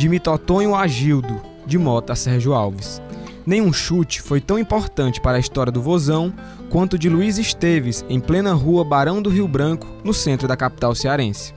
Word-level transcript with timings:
de 0.00 0.08
Mitotonho 0.08 0.74
Agildo, 0.74 1.42
de 1.66 1.76
Mota 1.76 2.14
Sérgio 2.14 2.54
Alves. 2.54 3.02
Nenhum 3.44 3.70
chute 3.70 4.22
foi 4.22 4.40
tão 4.40 4.58
importante 4.58 5.20
para 5.20 5.36
a 5.36 5.38
história 5.38 5.70
do 5.70 5.82
Vozão 5.82 6.32
quanto 6.70 6.94
o 6.94 6.98
de 6.98 7.10
Luiz 7.10 7.36
Esteves 7.36 8.02
em 8.08 8.18
plena 8.18 8.54
rua 8.54 8.82
Barão 8.82 9.20
do 9.20 9.28
Rio 9.28 9.46
Branco, 9.46 9.86
no 10.02 10.14
centro 10.14 10.48
da 10.48 10.56
capital 10.56 10.94
cearense. 10.94 11.52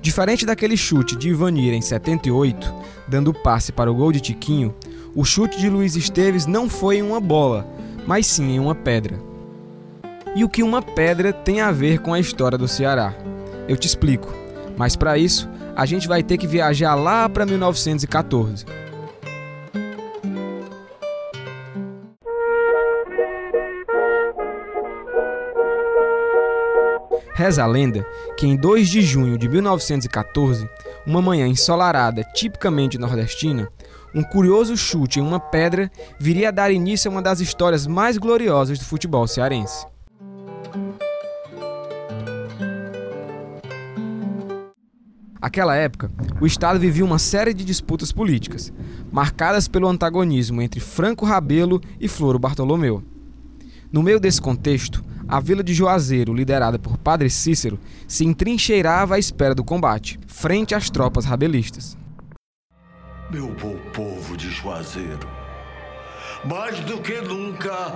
Diferente 0.00 0.46
daquele 0.46 0.76
chute 0.76 1.16
de 1.16 1.30
Ivanir 1.30 1.74
em 1.74 1.80
78, 1.80 2.72
dando 3.08 3.34
passe 3.34 3.72
para 3.72 3.90
o 3.90 3.94
gol 3.96 4.12
de 4.12 4.20
Tiquinho, 4.20 4.72
o 5.12 5.24
chute 5.24 5.58
de 5.58 5.68
Luiz 5.68 5.96
Esteves 5.96 6.46
não 6.46 6.70
foi 6.70 6.98
em 6.98 7.02
uma 7.02 7.18
bola, 7.18 7.66
mas 8.06 8.28
sim 8.28 8.52
em 8.52 8.60
uma 8.60 8.76
pedra. 8.76 9.18
E 10.36 10.44
o 10.44 10.48
que 10.48 10.62
uma 10.62 10.80
pedra 10.80 11.32
tem 11.32 11.60
a 11.60 11.72
ver 11.72 11.98
com 11.98 12.14
a 12.14 12.20
história 12.20 12.56
do 12.56 12.68
Ceará? 12.68 13.12
Eu 13.66 13.76
te 13.76 13.88
explico, 13.88 14.32
mas 14.76 14.94
para 14.94 15.18
isso 15.18 15.48
a 15.78 15.86
gente 15.86 16.08
vai 16.08 16.24
ter 16.24 16.36
que 16.36 16.46
viajar 16.48 16.96
lá 16.96 17.28
para 17.28 17.46
1914. 17.46 18.66
Reza 27.32 27.62
a 27.62 27.66
lenda 27.68 28.04
que 28.36 28.44
em 28.44 28.56
2 28.56 28.88
de 28.88 29.02
junho 29.02 29.38
de 29.38 29.48
1914, 29.48 30.68
uma 31.06 31.22
manhã 31.22 31.46
ensolarada 31.46 32.24
tipicamente 32.34 32.98
nordestina, 32.98 33.68
um 34.12 34.24
curioso 34.24 34.76
chute 34.76 35.20
em 35.20 35.22
uma 35.22 35.38
pedra 35.38 35.88
viria 36.18 36.48
a 36.48 36.50
dar 36.50 36.72
início 36.72 37.08
a 37.08 37.12
uma 37.12 37.22
das 37.22 37.38
histórias 37.38 37.86
mais 37.86 38.18
gloriosas 38.18 38.80
do 38.80 38.84
futebol 38.84 39.28
cearense. 39.28 39.86
Aquela 45.40 45.76
época, 45.76 46.10
o 46.40 46.46
Estado 46.46 46.80
vivia 46.80 47.04
uma 47.04 47.18
série 47.18 47.54
de 47.54 47.64
disputas 47.64 48.10
políticas, 48.10 48.72
marcadas 49.10 49.68
pelo 49.68 49.86
antagonismo 49.86 50.60
entre 50.60 50.80
Franco 50.80 51.24
Rabelo 51.24 51.80
e 52.00 52.08
Floro 52.08 52.38
Bartolomeu. 52.38 53.04
No 53.92 54.02
meio 54.02 54.18
desse 54.18 54.40
contexto, 54.40 55.04
a 55.28 55.38
vila 55.38 55.62
de 55.62 55.72
Juazeiro, 55.72 56.34
liderada 56.34 56.78
por 56.78 56.98
Padre 56.98 57.30
Cícero, 57.30 57.78
se 58.08 58.24
entrincheirava 58.24 59.14
à 59.14 59.18
espera 59.18 59.54
do 59.54 59.62
combate, 59.62 60.18
frente 60.26 60.74
às 60.74 60.90
tropas 60.90 61.24
rabelistas. 61.24 61.96
Meu 63.30 63.54
bom 63.54 63.76
povo 63.92 64.36
de 64.36 64.50
Juazeiro, 64.50 65.28
mais 66.44 66.80
do 66.80 66.98
que 66.98 67.20
nunca, 67.20 67.92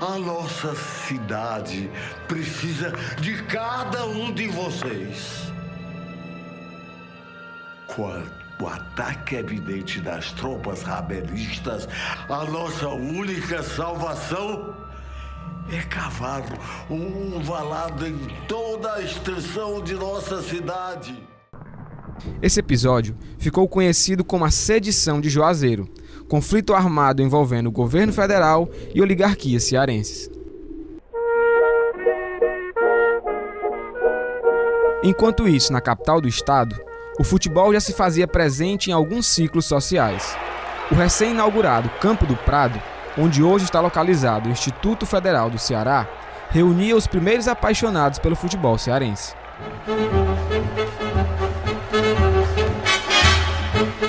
a 0.00 0.18
nossa 0.18 0.74
cidade 0.74 1.90
precisa 2.28 2.92
de 3.20 3.42
cada 3.44 4.06
um 4.06 4.32
de 4.32 4.46
vocês. 4.46 5.55
Quando 7.96 8.30
o 8.60 8.66
ataque 8.66 9.36
evidente 9.36 10.02
das 10.02 10.30
tropas 10.32 10.82
rabelistas, 10.82 11.88
a 12.28 12.44
nossa 12.44 12.88
única 12.88 13.62
salvação 13.62 14.74
é 15.72 15.80
cavar 15.80 16.42
um 16.90 17.40
valado 17.42 18.06
em 18.06 18.18
toda 18.46 18.92
a 18.92 19.02
extensão 19.02 19.82
de 19.82 19.94
nossa 19.94 20.42
cidade. 20.42 21.26
Esse 22.42 22.60
episódio 22.60 23.16
ficou 23.38 23.66
conhecido 23.66 24.22
como 24.22 24.44
a 24.44 24.50
Sedição 24.50 25.18
de 25.18 25.30
Juazeiro, 25.30 25.88
conflito 26.28 26.74
armado 26.74 27.22
envolvendo 27.22 27.68
o 27.68 27.72
governo 27.72 28.12
federal 28.12 28.68
e 28.94 29.00
oligarquias 29.00 29.64
cearenses. 29.64 30.30
Enquanto 35.02 35.48
isso, 35.48 35.72
na 35.72 35.80
capital 35.80 36.20
do 36.20 36.28
estado, 36.28 36.85
o 37.18 37.24
futebol 37.24 37.72
já 37.72 37.80
se 37.80 37.92
fazia 37.92 38.28
presente 38.28 38.90
em 38.90 38.92
alguns 38.92 39.26
ciclos 39.26 39.64
sociais. 39.64 40.36
O 40.90 40.94
recém-inaugurado 40.94 41.88
Campo 42.00 42.26
do 42.26 42.36
Prado, 42.36 42.80
onde 43.18 43.42
hoje 43.42 43.64
está 43.64 43.80
localizado 43.80 44.48
o 44.48 44.52
Instituto 44.52 45.06
Federal 45.06 45.48
do 45.48 45.58
Ceará, 45.58 46.06
reunia 46.50 46.94
os 46.94 47.06
primeiros 47.06 47.48
apaixonados 47.48 48.18
pelo 48.18 48.36
futebol 48.36 48.76
cearense. 48.78 49.34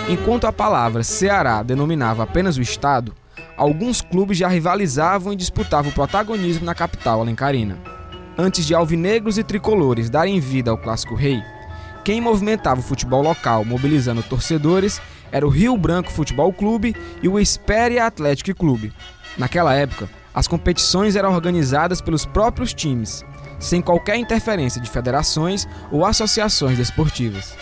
Enquanto 0.10 0.46
a 0.46 0.54
palavra 0.54 1.04
Ceará 1.04 1.64
denominava 1.64 2.24
apenas 2.24 2.58
o 2.58 2.62
estado, 2.62 3.14
alguns 3.56 4.02
clubes 4.02 4.38
já 4.38 4.48
rivalizavam 4.48 5.34
e 5.34 5.36
disputavam 5.36 5.92
o 5.92 5.94
protagonismo 5.94 6.66
na 6.66 6.76
capital 6.76 7.22
alencarina. 7.22 7.78
Antes 8.38 8.66
de 8.66 8.76
alvinegros 8.76 9.38
e 9.38 9.44
tricolores 9.44 10.10
darem 10.10 10.40
vida 10.40 10.70
ao 10.70 10.78
clássico 10.78 11.16
rei, 11.16 11.42
quem 12.08 12.22
movimentava 12.22 12.80
o 12.80 12.84
futebol 12.84 13.22
local, 13.22 13.66
mobilizando 13.66 14.24
torcedores, 14.24 15.02
era 15.30 15.46
o 15.46 15.50
Rio 15.50 15.76
Branco 15.76 16.10
Futebol 16.10 16.54
Clube 16.54 16.96
e 17.22 17.28
o 17.28 17.38
Espéria 17.38 18.06
Athletic 18.06 18.56
Clube. 18.58 18.94
Naquela 19.38 19.74
época, 19.74 20.10
as 20.34 20.48
competições 20.48 21.18
eram 21.18 21.34
organizadas 21.34 22.00
pelos 22.00 22.26
próprios 22.26 22.74
times, 22.74 23.26
sem 23.60 23.82
qualquer 23.82 24.16
interferência 24.16 24.80
de 24.80 24.90
federações 24.90 25.68
ou 25.92 26.06
associações 26.06 26.78
desportivas. 26.78 27.58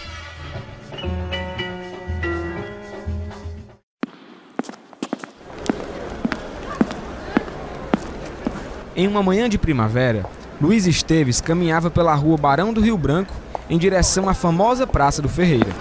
Em 8.96 9.08
uma 9.08 9.24
manhã 9.24 9.50
de 9.50 9.58
primavera, 9.58 10.24
Luiz 10.62 10.86
Esteves 10.86 11.42
caminhava 11.42 11.90
pela 11.90 12.14
rua 12.14 12.38
Barão 12.38 12.72
do 12.72 12.80
Rio 12.80 12.96
Branco 12.96 13.44
em 13.70 13.78
direção 13.78 14.30
à 14.30 14.34
famosa 14.34 14.86
Praça 14.86 15.22
do 15.22 15.30
Ferreira. 15.30 15.72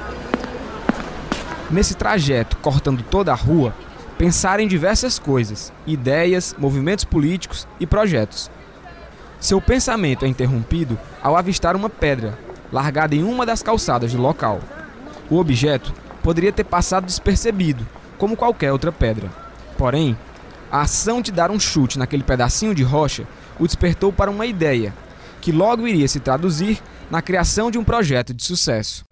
Nesse 1.71 1.95
trajeto, 1.95 2.56
cortando 2.59 3.03
toda 3.03 3.33
a 3.33 3.37
rua, 3.37 3.75
pensara 4.17 4.62
em 4.62 4.69
diversas 4.69 5.19
coisas, 5.19 5.72
ideias, 5.87 6.55
movimentos 6.59 7.05
políticos 7.05 7.67
e 7.81 7.87
projetos. 7.87 8.50
Seu 9.41 9.61
pensamento 9.61 10.25
é 10.25 10.28
interrompido 10.28 10.99
ao 11.23 11.37
avistar 11.37 11.77
uma 11.77 11.91
pedra, 11.91 12.39
largada 12.73 13.15
em 13.15 13.23
uma 13.23 13.44
das 13.44 13.62
calçadas 13.62 14.12
do 14.12 14.21
local. 14.21 14.61
O 15.28 15.37
objeto 15.39 15.93
poderia 16.23 16.53
ter 16.53 16.65
passado 16.65 17.05
despercebido, 17.05 17.87
como 18.17 18.37
qualquer 18.37 18.73
outra 18.73 18.91
pedra. 18.91 19.28
Porém, 19.77 20.17
a 20.71 20.83
ação 20.83 21.21
de 21.21 21.31
dar 21.31 21.50
um 21.50 21.61
chute 21.61 21.99
naquele 21.99 22.23
pedacinho 22.23 22.75
de 22.75 22.83
rocha 22.83 23.25
o 23.59 23.67
despertou 23.67 24.12
para 24.12 24.31
uma 24.31 24.47
ideia, 24.47 24.94
que 25.41 25.53
logo 25.53 25.87
iria 25.87 26.09
se 26.09 26.21
traduzir 26.21 26.81
na 27.11 27.23
criação 27.23 27.71
de 27.71 27.79
um 27.79 27.85
projeto 27.85 28.33
de 28.33 28.43
sucesso. 28.43 29.05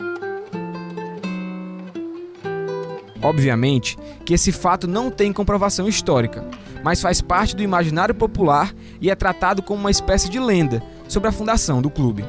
Obviamente 3.23 3.97
que 4.25 4.35
esse 4.35 4.51
fato 4.51 4.89
não 4.89 5.11
tem 5.11 5.33
comprovação 5.33 5.87
histórica, 5.87 6.45
mas 6.83 7.01
faz 7.01 7.21
parte 7.21 7.55
do 7.55 7.63
imaginário 7.63 8.15
popular 8.15 8.75
e 9.01 9.11
é 9.11 9.15
tratado 9.15 9.63
como 9.63 9.81
uma 9.81 9.91
espécie 9.91 10.29
de 10.29 10.41
lenda 10.41 10.83
sobre 11.07 11.29
a 11.29 11.33
fundação 11.33 11.81
do 11.81 11.89
clube. 11.89 12.25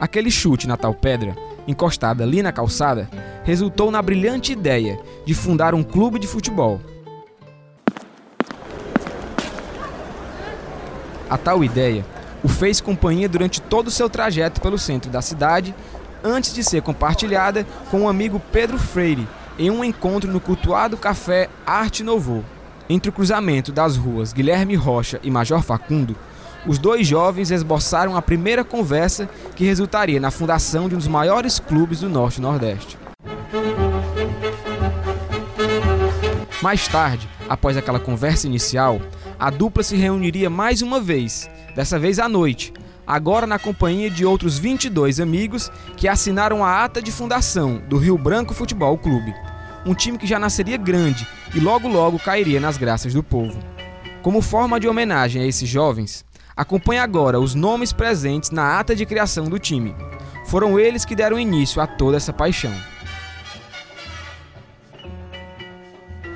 Aquele 0.00 0.30
chute 0.30 0.66
na 0.66 0.76
tal 0.76 0.94
pedra, 0.94 1.36
encostada 1.68 2.24
ali 2.24 2.42
na 2.42 2.52
calçada, 2.52 3.08
resultou 3.44 3.90
na 3.90 4.00
brilhante 4.00 4.52
ideia 4.52 4.98
de 5.26 5.34
fundar 5.34 5.74
um 5.74 5.82
clube 5.82 6.18
de 6.18 6.26
futebol 6.26 6.80
A 11.32 11.38
tal 11.38 11.64
ideia 11.64 12.04
o 12.42 12.48
fez 12.48 12.80
companhia 12.80 13.28
durante 13.28 13.60
todo 13.60 13.88
o 13.88 13.90
seu 13.90 14.10
trajeto 14.10 14.60
pelo 14.60 14.78
centro 14.78 15.10
da 15.10 15.22
cidade, 15.22 15.74
antes 16.24 16.54
de 16.54 16.62
ser 16.62 16.82
compartilhada 16.82 17.66
com 17.90 18.02
o 18.02 18.08
amigo 18.08 18.40
Pedro 18.52 18.78
Freire 18.78 19.26
em 19.58 19.70
um 19.70 19.84
encontro 19.84 20.30
no 20.30 20.40
cultuado 20.40 20.96
café 20.96 21.48
Arte 21.66 22.02
Novo. 22.02 22.44
Entre 22.88 23.10
o 23.10 23.12
cruzamento 23.12 23.70
das 23.70 23.96
ruas 23.96 24.32
Guilherme 24.32 24.74
Rocha 24.74 25.20
e 25.22 25.30
Major 25.30 25.62
Facundo, 25.62 26.16
os 26.66 26.78
dois 26.78 27.06
jovens 27.06 27.50
esboçaram 27.50 28.16
a 28.16 28.22
primeira 28.22 28.64
conversa 28.64 29.28
que 29.56 29.64
resultaria 29.64 30.20
na 30.20 30.30
fundação 30.30 30.88
de 30.88 30.94
um 30.94 30.98
dos 30.98 31.08
maiores 31.08 31.58
clubes 31.58 32.00
do 32.00 32.08
Norte 32.08 32.38
e 32.38 32.40
Nordeste. 32.40 32.98
Mais 36.62 36.86
tarde, 36.86 37.28
após 37.48 37.76
aquela 37.76 37.98
conversa 37.98 38.46
inicial, 38.46 39.00
a 39.38 39.50
dupla 39.50 39.82
se 39.82 39.96
reuniria 39.96 40.48
mais 40.48 40.80
uma 40.80 41.00
vez, 41.00 41.50
dessa 41.74 41.98
vez 41.98 42.18
à 42.18 42.28
noite, 42.28 42.72
agora 43.06 43.46
na 43.46 43.58
companhia 43.58 44.10
de 44.10 44.24
outros 44.24 44.58
22 44.58 45.20
amigos 45.20 45.70
que 45.96 46.08
assinaram 46.08 46.64
a 46.64 46.84
ata 46.84 47.00
de 47.00 47.10
fundação 47.10 47.82
do 47.88 47.98
Rio 47.98 48.16
Branco 48.16 48.54
Futebol 48.54 48.96
Clube, 48.98 49.34
um 49.84 49.94
time 49.94 50.18
que 50.18 50.26
já 50.26 50.38
nasceria 50.38 50.76
grande 50.76 51.26
e 51.54 51.60
logo 51.60 51.88
logo 51.88 52.18
cairia 52.18 52.60
nas 52.60 52.76
graças 52.76 53.12
do 53.12 53.22
povo. 53.22 53.58
Como 54.22 54.40
forma 54.40 54.78
de 54.78 54.86
homenagem 54.86 55.42
a 55.42 55.46
esses 55.46 55.68
jovens, 55.68 56.24
acompanhe 56.56 57.00
agora 57.00 57.40
os 57.40 57.54
nomes 57.54 57.92
presentes 57.92 58.50
na 58.50 58.78
ata 58.78 58.94
de 58.94 59.04
criação 59.04 59.46
do 59.46 59.58
time. 59.58 59.94
Foram 60.46 60.78
eles 60.78 61.04
que 61.04 61.16
deram 61.16 61.38
início 61.38 61.80
a 61.80 61.86
toda 61.86 62.16
essa 62.16 62.32
paixão. 62.32 62.72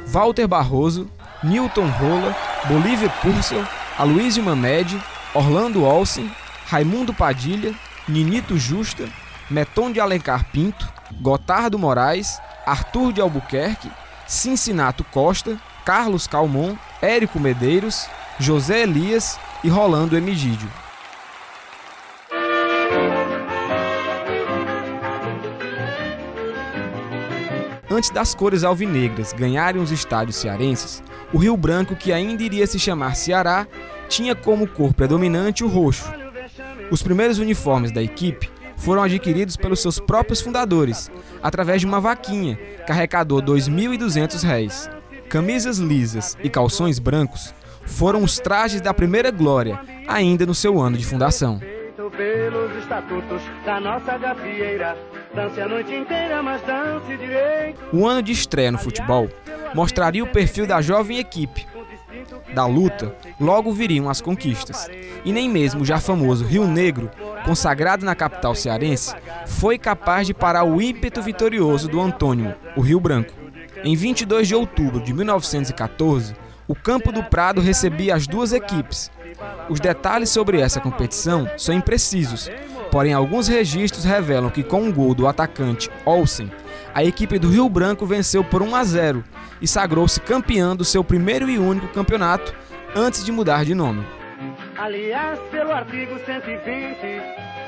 Walter 0.07 0.49
Barroso, 0.49 1.11
Newton 1.45 1.89
Rola, 1.89 2.35
Bolívia 2.67 3.11
Purcell, 3.21 3.65
Aloysio 3.99 4.43
Mamed, 4.43 5.01
Orlando 5.37 5.85
Olsen, 5.85 6.33
Raimundo 6.67 7.13
Padilha, 7.13 7.75
Ninito 8.09 8.57
Justa, 8.57 9.07
Meton 9.51 9.93
de 9.93 10.01
Alencar 10.01 10.47
Pinto, 10.51 10.91
Gotardo 11.21 11.79
Moraes, 11.79 12.41
Arthur 12.65 13.13
de 13.13 13.21
Albuquerque, 13.21 13.91
Cincinato 14.27 15.05
Costa, 15.05 15.61
Carlos 15.85 16.27
Calmon, 16.27 16.75
Érico 17.03 17.39
Medeiros, 17.39 18.07
José 18.41 18.85
Elias 18.85 19.39
e 19.63 19.69
Rolando 19.69 20.17
Emigídio. 20.17 20.71
Antes 27.91 28.09
das 28.09 28.35
cores 28.35 28.65
alvinegras 28.65 29.35
ganharem 29.35 29.83
os 29.83 29.91
estádios 29.91 30.37
cearenses, 30.37 31.03
o 31.31 31.37
Rio 31.37 31.59
Branco, 31.59 31.95
que 31.95 32.11
ainda 32.11 32.43
iria 32.43 32.67
se 32.67 32.79
chamar 32.79 33.15
Ceará, 33.17 33.67
tinha 34.09 34.35
como 34.35 34.67
cor 34.67 34.95
predominante 34.95 35.65
o 35.65 35.69
roxo. 35.69 36.13
Os 36.91 37.03
primeiros 37.03 37.39
uniformes 37.39 37.91
da 37.93 38.03
equipe 38.03 38.51
foram 38.77 39.03
adquiridos 39.03 39.57
pelos 39.57 39.81
seus 39.81 39.99
próprios 39.99 40.41
fundadores, 40.41 41.11
através 41.43 41.81
de 41.81 41.87
uma 41.87 42.01
vaquinha 42.01 42.57
que 42.85 42.93
arrecadou 42.93 43.41
R$ 43.41 43.47
2.200. 43.47 44.91
Camisas 45.29 45.79
lisas 45.79 46.37
e 46.43 46.49
calções 46.49 46.99
brancos 46.99 47.53
foram 47.85 48.23
os 48.23 48.39
trajes 48.39 48.81
da 48.81 48.93
primeira 48.93 49.31
glória, 49.31 49.81
ainda 50.07 50.45
no 50.47 50.55
seu 50.55 50.81
ano 50.81 50.97
de 50.97 51.05
fundação. 51.05 51.61
Pelos 52.17 52.75
estatutos 52.77 53.43
da 53.65 53.81
nossa 53.81 54.17
gafieira, 54.17 54.97
dance 55.35 55.61
a 55.61 55.69
noite 55.69 55.93
inteira, 55.93 56.43
mas 56.43 56.63
dance 56.63 57.17
direito. 57.17 57.81
O 57.93 58.07
ano 58.07 58.23
de 58.23 58.33
estreia 58.33 58.71
no 58.71 58.79
futebol 58.79 59.29
mostraria 59.75 60.23
o 60.23 60.29
perfil 60.29 60.67
da 60.67 60.81
jovem 60.81 61.19
equipe. 61.19 61.67
Da 62.55 62.67
luta, 62.67 63.15
logo 63.41 63.73
viriam 63.73 64.09
as 64.09 64.21
conquistas. 64.21 64.89
E 65.25 65.33
nem 65.33 65.49
mesmo 65.49 65.83
o 65.83 65.85
já 65.85 65.99
famoso 65.99 66.45
Rio 66.45 66.67
Negro, 66.67 67.11
consagrado 67.45 68.05
na 68.05 68.15
capital 68.15 68.55
cearense, 68.55 69.15
foi 69.47 69.79
capaz 69.79 70.27
de 70.27 70.35
parar 70.35 70.65
o 70.65 70.81
ímpeto 70.81 71.23
vitorioso 71.23 71.89
do 71.89 72.01
Antônio, 72.01 72.55
o 72.77 72.81
Rio 72.81 73.01
Branco. 73.01 73.33
Em 73.85 73.95
22 73.95 74.49
de 74.49 74.55
outubro 74.55 75.01
de 75.01 75.13
1914, 75.13 76.35
o 76.69 76.75
Campo 76.75 77.13
do 77.13 77.23
Prado 77.23 77.61
recebia 77.61 78.15
as 78.15 78.27
duas 78.27 78.53
equipes. 78.53 79.11
Os 79.69 79.79
detalhes 79.79 80.31
sobre 80.31 80.61
essa 80.61 80.81
competição 80.81 81.49
são 81.57 81.75
imprecisos, 81.75 82.51
porém 82.91 83.13
alguns 83.13 83.47
registros 83.49 84.05
revelam 84.05 84.51
que 84.51 84.63
com 84.63 84.83
um 84.83 84.93
gol 84.93 85.15
do 85.15 85.27
atacante 85.27 85.91
Olsen, 86.05 86.51
a 86.97 87.05
equipe 87.05 87.39
do 87.39 87.51
Rio 87.51 87.69
Branco 87.69 88.07
venceu 88.07 88.43
por 88.43 88.63
1 88.63 88.75
a 88.75 88.83
0 88.83 89.23
e 89.61 89.69
sagrou-se 89.69 90.19
campeã 90.19 90.75
do 90.75 90.83
seu 90.83 91.05
primeiro 91.05 91.47
e 91.51 91.59
único 91.59 91.89
campeonato 91.89 92.55
antes 92.95 93.23
de 93.23 93.31
mudar 93.31 93.67
de 93.67 93.75
nome. 93.75 94.03
Aliás, 94.79 95.39
pelo 95.51 95.73
artigo 95.73 96.19
120, 96.25 97.23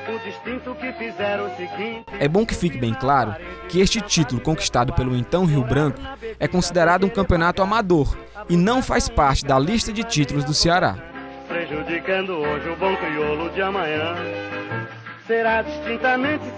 o 0.09 0.19
distinto 0.25 0.73
que 0.73 0.91
fizeram 0.93 1.45
o 1.45 1.55
seguinte. 1.55 2.05
É 2.19 2.27
bom 2.27 2.43
que 2.43 2.55
fique 2.55 2.79
bem 2.79 2.95
claro 2.95 3.35
que 3.67 3.79
este 3.79 4.01
título 4.01 4.41
conquistado 4.41 4.93
pelo 4.93 5.15
então 5.15 5.45
Rio 5.45 5.63
Branco 5.63 6.01
é 6.39 6.47
considerado 6.47 7.05
um 7.05 7.09
campeonato 7.09 7.61
amador 7.61 8.17
e 8.49 8.57
não 8.57 8.81
faz 8.81 9.07
parte 9.07 9.45
da 9.45 9.59
lista 9.59 9.93
de 9.93 10.03
títulos 10.03 10.43
do 10.43 10.55
Ceará. 10.55 10.97
Prejudicando 11.47 12.31
hoje 12.31 12.67
o 12.67 12.75
bom 12.77 12.95
crioulo 12.95 13.51
de 13.51 13.61
amanhã. 13.61 14.15
Será 15.29 15.63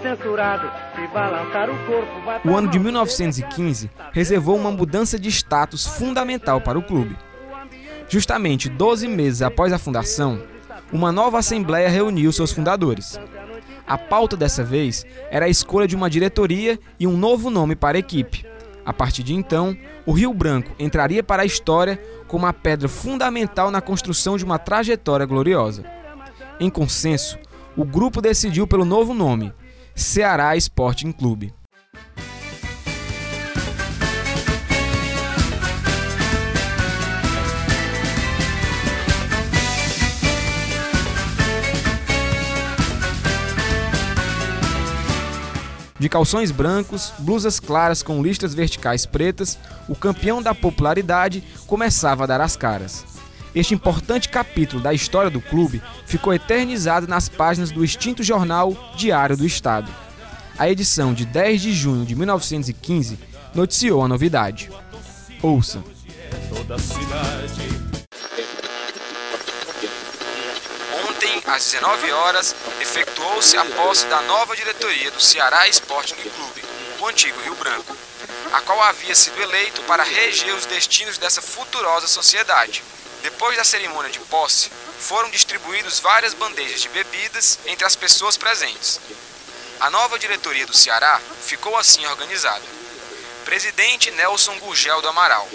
censurado 0.00 0.72
se 0.96 1.06
balançar 1.08 1.68
o 1.68 1.76
corpo. 1.84 2.48
O 2.48 2.56
ano 2.56 2.70
de 2.70 2.78
1915 2.78 3.90
reservou 4.12 4.56
uma 4.56 4.70
mudança 4.70 5.18
de 5.18 5.28
status 5.28 5.86
fundamental 5.86 6.58
para 6.58 6.78
o 6.78 6.82
clube. 6.82 7.14
Justamente 8.08 8.70
12 8.70 9.06
meses 9.08 9.42
após 9.42 9.74
a 9.74 9.78
fundação, 9.78 10.42
uma 10.90 11.12
nova 11.12 11.38
assembleia 11.38 11.90
reuniu 11.90 12.32
seus 12.32 12.50
fundadores. 12.50 13.20
A 13.86 13.98
pauta 13.98 14.38
dessa 14.38 14.64
vez 14.64 15.04
era 15.30 15.44
a 15.44 15.50
escolha 15.50 15.86
de 15.86 15.94
uma 15.94 16.08
diretoria 16.08 16.78
e 16.98 17.06
um 17.06 17.14
novo 17.14 17.50
nome 17.50 17.76
para 17.76 17.98
a 17.98 18.00
equipe. 18.00 18.46
A 18.86 18.92
partir 18.94 19.22
de 19.22 19.34
então, 19.34 19.76
o 20.06 20.12
Rio 20.12 20.32
Branco 20.32 20.74
entraria 20.78 21.22
para 21.22 21.42
a 21.42 21.46
história 21.46 22.00
como 22.26 22.46
uma 22.46 22.54
pedra 22.54 22.88
fundamental 22.88 23.70
na 23.70 23.82
construção 23.82 24.38
de 24.38 24.46
uma 24.46 24.58
trajetória 24.58 25.26
gloriosa. 25.26 25.84
Em 26.58 26.70
consenso, 26.70 27.38
o 27.76 27.84
grupo 27.84 28.20
decidiu 28.20 28.66
pelo 28.66 28.84
novo 28.84 29.14
nome, 29.14 29.52
Ceará 29.94 30.56
Sporting 30.56 31.12
Clube. 31.12 31.52
De 45.98 46.08
calções 46.08 46.50
brancos, 46.50 47.12
blusas 47.20 47.60
claras 47.60 48.02
com 48.02 48.20
listas 48.20 48.52
verticais 48.52 49.06
pretas, 49.06 49.56
o 49.88 49.94
campeão 49.94 50.42
da 50.42 50.52
popularidade 50.52 51.44
começava 51.68 52.24
a 52.24 52.26
dar 52.26 52.40
as 52.40 52.56
caras. 52.56 53.11
Este 53.54 53.74
importante 53.74 54.30
capítulo 54.30 54.82
da 54.82 54.94
história 54.94 55.28
do 55.28 55.40
clube 55.40 55.82
ficou 56.06 56.32
eternizado 56.32 57.06
nas 57.06 57.28
páginas 57.28 57.70
do 57.70 57.84
extinto 57.84 58.22
jornal 58.22 58.72
Diário 58.96 59.36
do 59.36 59.44
Estado. 59.44 59.94
A 60.58 60.70
edição 60.70 61.12
de 61.12 61.26
10 61.26 61.60
de 61.60 61.72
junho 61.74 62.06
de 62.06 62.14
1915 62.14 63.18
noticiou 63.54 64.02
a 64.02 64.08
novidade. 64.08 64.70
Ouça. 65.42 65.84
Ontem, 71.06 71.42
às 71.46 71.72
19 71.72 72.10
horas, 72.10 72.56
efetuou-se 72.80 73.56
a 73.58 73.66
posse 73.66 74.06
da 74.06 74.22
nova 74.22 74.56
diretoria 74.56 75.10
do 75.10 75.20
Ceará 75.20 75.68
Sporting 75.68 76.14
Clube, 76.14 76.62
o 77.00 77.06
antigo 77.06 77.38
Rio 77.42 77.54
Branco, 77.56 77.94
a 78.50 78.62
qual 78.62 78.82
havia 78.84 79.14
sido 79.14 79.38
eleito 79.42 79.82
para 79.82 80.02
reger 80.02 80.54
os 80.54 80.64
destinos 80.64 81.18
dessa 81.18 81.42
futurosa 81.42 82.06
sociedade. 82.06 82.82
Depois 83.22 83.56
da 83.56 83.64
cerimônia 83.64 84.10
de 84.10 84.18
posse, 84.20 84.68
foram 84.98 85.30
distribuídas 85.30 86.00
várias 86.00 86.34
bandejas 86.34 86.80
de 86.80 86.88
bebidas 86.88 87.58
entre 87.66 87.86
as 87.86 87.94
pessoas 87.94 88.36
presentes. 88.36 89.00
A 89.78 89.90
nova 89.90 90.18
diretoria 90.18 90.66
do 90.66 90.76
Ceará 90.76 91.20
ficou 91.44 91.76
assim 91.76 92.04
organizada: 92.06 92.64
presidente 93.44 94.10
Nelson 94.10 94.58
Gurgel 94.58 95.00
do 95.00 95.08
Amaral, 95.08 95.48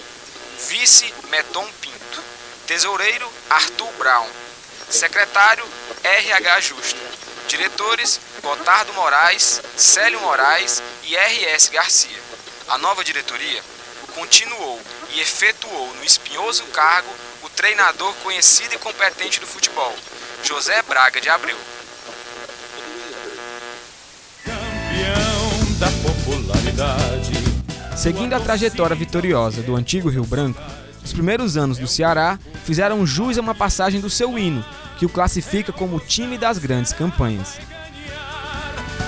vice 0.69 1.13
Meton 1.29 1.67
Pinto, 1.81 2.23
tesoureiro 2.65 3.29
Arthur 3.49 3.91
Brown, 3.97 4.29
secretário 4.89 5.65
RH 6.03 6.61
Justo, 6.61 6.99
diretores 7.47 8.19
Gotardo 8.41 8.93
Moraes, 8.93 9.61
Célio 9.75 10.21
Moraes 10.21 10.81
e 11.03 11.17
RS 11.17 11.69
Garcia. 11.69 12.21
A 12.69 12.77
nova 12.77 13.03
diretoria 13.03 13.61
continuou 14.13 14.81
e 15.11 15.19
efetuou 15.19 15.93
no 15.95 16.03
espinhoso 16.03 16.63
cargo 16.67 17.26
treinador 17.57 18.13
conhecido 18.21 18.75
e 18.75 18.77
competente 18.77 19.39
do 19.39 19.47
futebol, 19.47 19.91
José 20.43 20.79
Braga 20.83 21.19
de 21.19 21.27
Abreu. 21.27 21.57
Campeão 24.45 25.73
da 25.79 25.87
popularidade. 26.07 27.33
Seguindo 27.97 28.35
a 28.35 28.39
trajetória 28.39 28.95
vitoriosa 28.95 29.63
do 29.63 29.75
antigo 29.75 30.07
Rio 30.07 30.23
Branco, 30.23 30.61
os 31.03 31.11
primeiros 31.11 31.57
anos 31.57 31.79
do 31.79 31.87
Ceará 31.87 32.37
fizeram 32.63 33.03
jus 33.07 33.39
a 33.39 33.41
uma 33.41 33.55
passagem 33.55 33.99
do 33.99 34.09
seu 34.09 34.37
hino, 34.37 34.63
que 34.99 35.07
o 35.07 35.09
classifica 35.09 35.73
como 35.73 35.95
o 35.95 35.99
time 35.99 36.37
das 36.37 36.59
grandes 36.59 36.93
campanhas. 36.93 37.57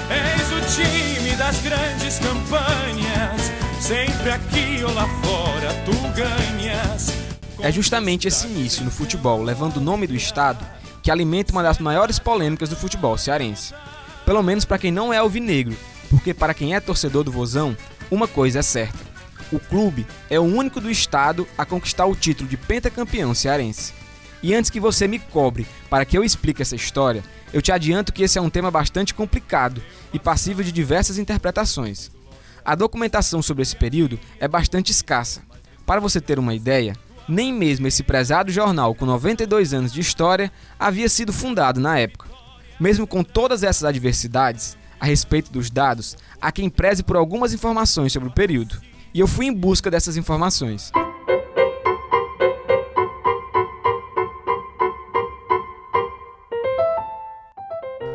Eis 0.09 0.51
o 0.51 0.59
time 0.75 1.35
das 1.35 1.61
grandes 1.61 2.17
campanhas, 2.17 3.51
sempre 3.79 4.31
aqui 4.31 4.83
ou 4.83 4.91
lá 4.91 5.07
fora 5.21 5.71
tu 5.85 5.91
ganhas. 6.15 7.08
É 7.61 7.71
justamente 7.71 8.27
esse 8.27 8.47
início 8.47 8.83
no 8.85 8.91
futebol, 8.91 9.43
levando 9.43 9.77
o 9.77 9.81
nome 9.81 10.07
do 10.07 10.15
estado, 10.15 10.65
que 11.03 11.11
alimenta 11.11 11.51
uma 11.51 11.63
das 11.63 11.79
maiores 11.79 12.19
polêmicas 12.19 12.69
do 12.69 12.75
futebol 12.75 13.17
cearense. 13.17 13.73
Pelo 14.25 14.41
menos 14.43 14.65
para 14.65 14.77
quem 14.77 14.91
não 14.91 15.13
é 15.13 15.17
alvinegro, 15.17 15.75
porque 16.09 16.33
para 16.33 16.53
quem 16.53 16.75
é 16.75 16.79
torcedor 16.79 17.23
do 17.23 17.31
Vozão, 17.31 17.75
uma 18.09 18.27
coisa 18.27 18.59
é 18.59 18.61
certa 18.61 19.09
o 19.51 19.59
clube 19.59 20.05
é 20.29 20.39
o 20.39 20.43
único 20.43 20.79
do 20.79 20.89
estado 20.89 21.47
a 21.57 21.65
conquistar 21.65 22.05
o 22.05 22.15
título 22.15 22.49
de 22.49 22.57
pentacampeão 22.57 23.33
cearense. 23.33 23.93
E 24.41 24.53
antes 24.53 24.69
que 24.69 24.79
você 24.79 25.07
me 25.07 25.19
cobre 25.19 25.67
para 25.89 26.05
que 26.05 26.17
eu 26.17 26.23
explique 26.23 26.61
essa 26.61 26.75
história, 26.75 27.23
eu 27.51 27.61
te 27.61 27.71
adianto 27.71 28.13
que 28.13 28.23
esse 28.23 28.37
é 28.37 28.41
um 28.41 28.49
tema 28.49 28.71
bastante 28.71 29.13
complicado 29.13 29.81
e 30.13 30.19
passível 30.19 30.63
de 30.63 30.71
diversas 30.71 31.17
interpretações. 31.17 32.11
A 32.63 32.75
documentação 32.75 33.41
sobre 33.41 33.63
esse 33.63 33.75
período 33.75 34.19
é 34.39 34.47
bastante 34.47 34.91
escassa. 34.91 35.41
Para 35.85 35.99
você 35.99 36.21
ter 36.21 36.37
uma 36.37 36.53
ideia, 36.53 36.95
nem 37.29 37.53
mesmo 37.53 37.87
esse 37.87 38.01
prezado 38.01 38.51
jornal 38.51 38.95
com 38.95 39.05
92 39.05 39.73
anos 39.73 39.93
de 39.93 40.01
história 40.01 40.51
havia 40.79 41.07
sido 41.07 41.31
fundado 41.31 41.79
na 41.79 41.99
época. 41.99 42.27
Mesmo 42.79 43.05
com 43.05 43.23
todas 43.23 43.61
essas 43.61 43.83
adversidades, 43.83 44.77
a 44.99 45.05
respeito 45.05 45.51
dos 45.51 45.69
dados, 45.69 46.17
há 46.41 46.51
quem 46.51 46.69
preze 46.69 47.03
por 47.03 47.15
algumas 47.15 47.53
informações 47.53 48.11
sobre 48.11 48.29
o 48.29 48.33
período 48.33 48.81
e 49.13 49.19
eu 49.19 49.27
fui 49.27 49.45
em 49.45 49.53
busca 49.53 49.89
dessas 49.89 50.17
informações. 50.17 50.91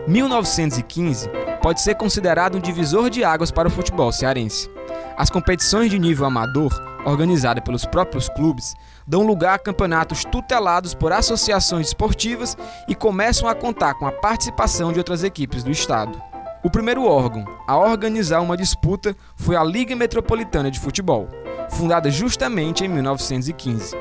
(1915) 0.06 1.43
pode 1.64 1.80
ser 1.80 1.94
considerado 1.94 2.58
um 2.58 2.60
divisor 2.60 3.08
de 3.08 3.24
águas 3.24 3.50
para 3.50 3.68
o 3.68 3.70
futebol 3.70 4.12
cearense. 4.12 4.70
As 5.16 5.30
competições 5.30 5.90
de 5.90 5.98
nível 5.98 6.26
amador, 6.26 6.70
organizadas 7.06 7.64
pelos 7.64 7.86
próprios 7.86 8.28
clubes, 8.28 8.74
dão 9.06 9.26
lugar 9.26 9.54
a 9.54 9.58
campeonatos 9.58 10.26
tutelados 10.26 10.92
por 10.92 11.10
associações 11.10 11.86
esportivas 11.86 12.54
e 12.86 12.94
começam 12.94 13.48
a 13.48 13.54
contar 13.54 13.94
com 13.94 14.06
a 14.06 14.12
participação 14.12 14.92
de 14.92 14.98
outras 14.98 15.24
equipes 15.24 15.64
do 15.64 15.70
estado. 15.70 16.20
O 16.62 16.68
primeiro 16.68 17.06
órgão 17.06 17.46
a 17.66 17.78
organizar 17.78 18.42
uma 18.42 18.58
disputa 18.58 19.16
foi 19.34 19.56
a 19.56 19.64
Liga 19.64 19.96
Metropolitana 19.96 20.70
de 20.70 20.78
Futebol, 20.78 21.30
fundada 21.70 22.10
justamente 22.10 22.84
em 22.84 22.88
1915. 22.88 23.96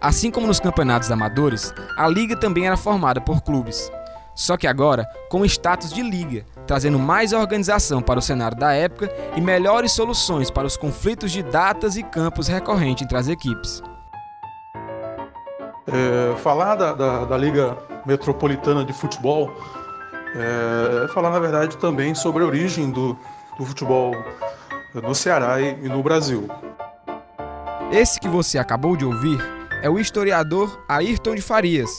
Assim 0.00 0.30
como 0.30 0.46
nos 0.46 0.60
campeonatos 0.60 1.10
amadores, 1.10 1.74
a 1.98 2.06
liga 2.06 2.36
também 2.36 2.68
era 2.68 2.76
formada 2.76 3.20
por 3.20 3.42
clubes. 3.42 3.90
Só 4.34 4.56
que 4.56 4.66
agora 4.66 5.06
com 5.28 5.44
status 5.44 5.92
de 5.92 6.02
liga, 6.02 6.44
trazendo 6.66 6.98
mais 6.98 7.32
organização 7.32 8.00
para 8.00 8.18
o 8.18 8.22
cenário 8.22 8.56
da 8.56 8.72
época 8.72 9.12
e 9.36 9.40
melhores 9.40 9.92
soluções 9.92 10.50
para 10.50 10.66
os 10.66 10.76
conflitos 10.76 11.30
de 11.30 11.42
datas 11.42 11.96
e 11.96 12.02
campos 12.02 12.48
recorrentes 12.48 13.04
entre 13.04 13.16
as 13.16 13.28
equipes. 13.28 13.82
É, 15.86 16.36
falar 16.38 16.76
da, 16.76 16.92
da, 16.92 17.24
da, 17.24 17.36
Liga 17.36 17.76
Metropolitana 18.06 18.84
de 18.84 18.92
Futebol 18.92 19.52
é, 20.34 21.04
é, 21.04 21.08
falar, 21.08 21.30
na 21.30 21.40
verdade, 21.40 21.76
também 21.76 22.14
sobre 22.14 22.42
a 22.42 22.46
origem 22.46 22.90
do, 22.90 23.18
do 23.58 23.66
futebol 23.66 24.14
no 24.94 25.14
Ceará 25.14 25.60
e, 25.60 25.72
e 25.82 25.88
no 25.88 26.02
Brasil. 26.02 26.48
Esse 27.90 28.18
que 28.20 28.28
você 28.28 28.58
acabou 28.58 28.96
de 28.96 29.04
ouvir 29.04 29.38
é 29.82 29.90
o 29.90 29.98
historiador 29.98 30.82
Ayrton 30.88 31.34
de 31.34 31.42
Farias. 31.42 31.90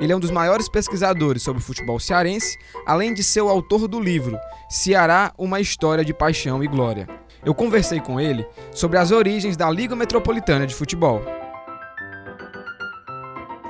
Ele 0.00 0.12
é 0.12 0.16
um 0.16 0.20
dos 0.20 0.30
maiores 0.30 0.68
pesquisadores 0.68 1.42
sobre 1.42 1.62
o 1.62 1.64
futebol 1.64 2.00
cearense, 2.00 2.58
além 2.86 3.14
de 3.14 3.22
ser 3.22 3.42
o 3.42 3.48
autor 3.48 3.86
do 3.86 4.00
livro 4.00 4.38
Ceará, 4.68 5.32
uma 5.36 5.60
história 5.60 6.04
de 6.04 6.14
paixão 6.14 6.62
e 6.64 6.66
glória. 6.66 7.08
Eu 7.44 7.54
conversei 7.54 8.00
com 8.00 8.20
ele 8.20 8.46
sobre 8.72 8.98
as 8.98 9.10
origens 9.10 9.56
da 9.56 9.70
Liga 9.70 9.94
Metropolitana 9.94 10.66
de 10.66 10.74
Futebol. 10.74 11.20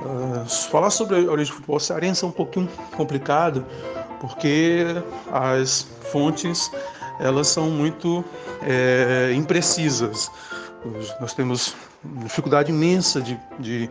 Uh, 0.01 0.45
falar 0.69 0.89
sobre 0.89 1.17
a 1.17 1.31
origem 1.31 1.53
do 1.53 1.57
futebol 1.57 1.79
cearense 1.79 2.23
é 2.23 2.27
um 2.27 2.31
pouquinho 2.31 2.69
complicado, 2.95 3.65
porque 4.19 4.85
as 5.31 5.87
fontes 6.11 6.71
elas 7.19 7.47
são 7.47 7.69
muito 7.69 8.23
é, 8.61 9.33
imprecisas. 9.35 10.29
Nós 11.19 11.33
temos 11.33 11.75
dificuldade 12.03 12.71
imensa 12.71 13.21
de, 13.21 13.39
de 13.59 13.89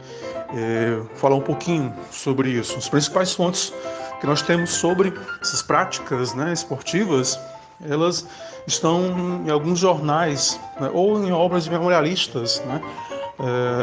é, 0.55 1.01
falar 1.15 1.37
um 1.37 1.41
pouquinho 1.41 1.93
sobre 2.11 2.51
isso. 2.51 2.77
As 2.77 2.89
principais 2.89 3.33
fontes 3.33 3.73
que 4.21 4.27
nós 4.27 4.43
temos 4.43 4.71
sobre 4.71 5.13
essas 5.41 5.63
práticas 5.63 6.35
né, 6.35 6.53
esportivas, 6.53 7.39
elas 7.85 8.27
estão 8.67 9.43
em 9.45 9.51
alguns 9.51 9.79
jornais 9.79 10.61
né, 10.81 10.91
ou 10.93 11.23
em 11.25 11.33
obras 11.33 11.65
de 11.65 11.71
memorialistas 11.71 12.63
né, 12.67 12.81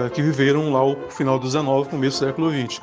é, 0.05 0.09
que 0.09 0.21
viveram 0.21 0.71
lá 0.71 0.83
o 0.83 0.95
final 1.09 1.37
do 1.37 1.45
19 1.45 1.89
começo 1.89 2.19
do 2.19 2.27
século 2.27 2.49
20. 2.51 2.81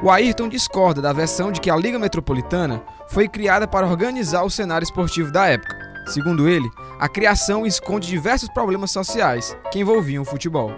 O 0.00 0.10
Ayrton 0.10 0.48
discorda 0.48 1.02
da 1.02 1.12
versão 1.12 1.50
de 1.50 1.60
que 1.60 1.68
a 1.68 1.76
Liga 1.76 1.98
Metropolitana 1.98 2.80
foi 3.08 3.28
criada 3.28 3.66
para 3.66 3.86
organizar 3.86 4.44
o 4.44 4.50
cenário 4.50 4.84
esportivo 4.84 5.32
da 5.32 5.46
época. 5.46 5.76
Segundo 6.06 6.48
ele, 6.48 6.70
a 6.98 7.08
criação 7.08 7.64
esconde 7.64 8.08
diversos 8.08 8.48
problemas 8.48 8.90
sociais 8.90 9.56
que 9.70 9.78
envolviam 9.78 10.22
o 10.22 10.26
futebol. 10.26 10.72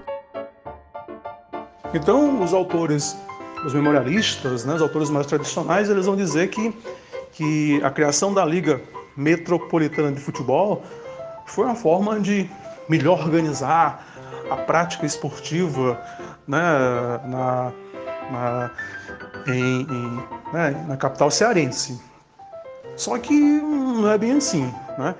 Então, 1.95 2.43
os 2.43 2.53
autores, 2.53 3.17
os 3.65 3.73
memorialistas, 3.73 4.65
né, 4.65 4.75
os 4.75 4.83
autores 4.83 5.09
mais 5.09 5.27
tradicionais, 5.27 5.89
eles 5.89 6.05
vão 6.05 6.15
dizer 6.15 6.49
que, 6.49 6.73
que 7.33 7.83
a 7.83 7.91
criação 7.91 8.35
da 8.35 8.45
Liga 8.45 8.81
Metropolitana 9.17 10.13
de 10.13 10.21
Futebol 10.21 10.85
foi 11.47 11.65
uma 11.65 11.75
forma 11.75 12.21
de 12.21 12.49
melhor 12.89 13.21
organizar 13.21 14.07
a 14.51 14.57
prática 14.57 15.07
esportiva 15.07 16.01
né, 16.47 16.61
na, 17.25 17.73
na, 18.31 18.71
em, 19.47 19.83
em, 19.83 20.23
né, 20.53 20.85
na 20.87 20.97
capital 20.97 21.31
cearense. 21.31 22.01
Só 22.95 23.17
que 23.19 23.33
não 23.33 24.11
é 24.11 24.19
bem 24.19 24.33
assim, 24.33 24.73
né? 24.99 25.15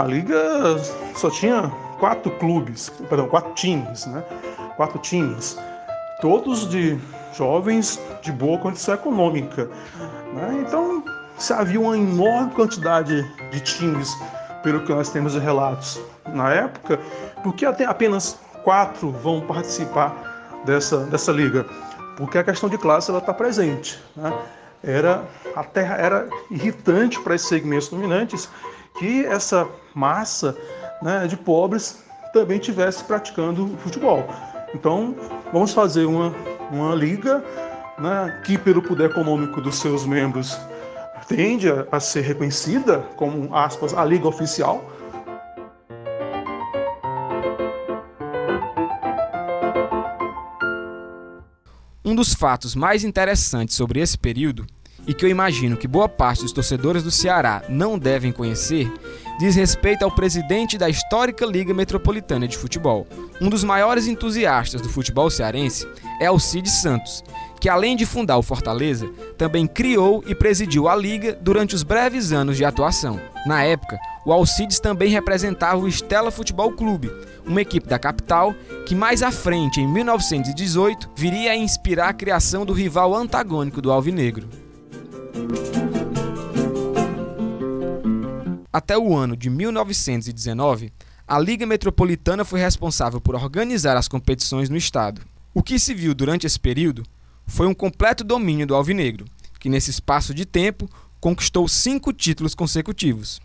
A 0.00 0.04
liga 0.04 0.78
só 1.14 1.28
tinha 1.28 1.70
quatro 1.98 2.30
clubes, 2.38 2.88
perdão, 3.06 3.28
quatro 3.28 3.52
times, 3.52 4.06
né? 4.06 4.24
Quatro 4.74 4.98
times, 4.98 5.58
todos 6.22 6.66
de 6.70 6.98
jovens 7.34 8.00
de 8.22 8.32
boa 8.32 8.56
condição 8.56 8.94
econômica, 8.94 9.68
né? 10.32 10.64
Então, 10.66 11.04
se 11.36 11.52
havia 11.52 11.78
uma 11.78 11.98
enorme 11.98 12.50
quantidade 12.52 13.22
de 13.50 13.60
times, 13.60 14.10
pelo 14.62 14.80
que 14.80 14.94
nós 14.94 15.10
temos 15.10 15.34
de 15.34 15.38
relatos 15.38 16.00
na 16.28 16.50
época, 16.50 16.98
por 17.42 17.54
que 17.54 17.66
apenas 17.66 18.38
quatro 18.64 19.10
vão 19.10 19.42
participar 19.42 20.62
dessa, 20.64 21.04
dessa 21.04 21.30
liga? 21.30 21.66
Porque 22.16 22.38
a 22.38 22.44
questão 22.44 22.70
de 22.70 22.78
classe 22.78 23.12
está 23.12 23.34
presente, 23.34 24.02
né? 24.16 24.32
era 24.82 25.24
a 25.54 25.62
terra 25.62 25.96
era 25.96 26.26
irritante 26.50 27.20
para 27.20 27.34
esses 27.34 27.48
segmentos 27.48 27.90
dominantes 27.90 28.48
que 28.98 29.24
essa 29.24 29.68
massa 29.94 30.56
né, 31.02 31.26
de 31.26 31.36
pobres 31.36 32.02
também 32.32 32.58
estivesse 32.58 33.04
praticando 33.04 33.68
futebol. 33.78 34.26
Então, 34.74 35.14
vamos 35.52 35.72
fazer 35.72 36.04
uma, 36.04 36.34
uma 36.70 36.94
liga 36.94 37.44
né, 37.98 38.42
que, 38.44 38.56
pelo 38.56 38.82
poder 38.82 39.10
econômico 39.10 39.60
dos 39.60 39.78
seus 39.78 40.06
membros, 40.06 40.56
tende 41.26 41.68
a 41.90 42.00
ser 42.00 42.22
reconhecida 42.22 42.98
como, 43.16 43.54
aspas, 43.54 43.94
a 43.94 44.04
liga 44.04 44.26
oficial, 44.26 44.84
Um 52.10 52.14
dos 52.16 52.34
fatos 52.34 52.74
mais 52.74 53.04
interessantes 53.04 53.76
sobre 53.76 54.00
esse 54.00 54.18
período, 54.18 54.66
e 55.10 55.12
que 55.12 55.24
eu 55.24 55.28
imagino 55.28 55.76
que 55.76 55.88
boa 55.88 56.08
parte 56.08 56.44
dos 56.44 56.52
torcedores 56.52 57.02
do 57.02 57.10
Ceará 57.10 57.64
não 57.68 57.98
devem 57.98 58.30
conhecer, 58.30 58.88
diz 59.40 59.56
respeito 59.56 60.04
ao 60.04 60.10
presidente 60.12 60.78
da 60.78 60.88
histórica 60.88 61.44
Liga 61.44 61.74
Metropolitana 61.74 62.46
de 62.46 62.56
Futebol. 62.56 63.08
Um 63.40 63.50
dos 63.50 63.64
maiores 63.64 64.06
entusiastas 64.06 64.80
do 64.80 64.88
futebol 64.88 65.28
cearense 65.28 65.84
é 66.20 66.26
Alcides 66.26 66.80
Santos, 66.80 67.24
que 67.58 67.68
além 67.68 67.96
de 67.96 68.06
fundar 68.06 68.38
o 68.38 68.42
Fortaleza, 68.42 69.10
também 69.36 69.66
criou 69.66 70.22
e 70.28 70.32
presidiu 70.32 70.86
a 70.86 70.94
liga 70.94 71.36
durante 71.40 71.74
os 71.74 71.82
breves 71.82 72.30
anos 72.30 72.56
de 72.56 72.64
atuação. 72.64 73.20
Na 73.44 73.64
época, 73.64 73.98
o 74.24 74.32
Alcides 74.32 74.78
também 74.78 75.08
representava 75.08 75.78
o 75.78 75.88
Estela 75.88 76.30
Futebol 76.30 76.70
Clube, 76.70 77.10
uma 77.44 77.60
equipe 77.60 77.88
da 77.88 77.98
capital 77.98 78.54
que 78.86 78.94
mais 78.94 79.24
à 79.24 79.32
frente, 79.32 79.80
em 79.80 79.88
1918, 79.88 81.10
viria 81.16 81.50
a 81.50 81.56
inspirar 81.56 82.10
a 82.10 82.14
criação 82.14 82.64
do 82.64 82.72
rival 82.72 83.12
antagônico 83.12 83.82
do 83.82 83.90
Alvinegro. 83.90 84.59
Até 88.72 88.96
o 88.96 89.16
ano 89.16 89.36
de 89.36 89.50
1919, 89.50 90.92
a 91.26 91.38
Liga 91.38 91.66
Metropolitana 91.66 92.44
foi 92.44 92.60
responsável 92.60 93.20
por 93.20 93.34
organizar 93.34 93.96
as 93.96 94.08
competições 94.08 94.68
no 94.68 94.76
estado. 94.76 95.20
O 95.52 95.62
que 95.62 95.78
se 95.78 95.92
viu 95.92 96.14
durante 96.14 96.46
esse 96.46 96.58
período 96.58 97.04
foi 97.46 97.66
um 97.66 97.74
completo 97.74 98.22
domínio 98.22 98.66
do 98.66 98.74
Alvinegro, 98.74 99.26
que 99.58 99.68
nesse 99.68 99.90
espaço 99.90 100.32
de 100.32 100.44
tempo 100.44 100.88
conquistou 101.20 101.68
cinco 101.68 102.12
títulos 102.12 102.54
consecutivos. 102.54 103.40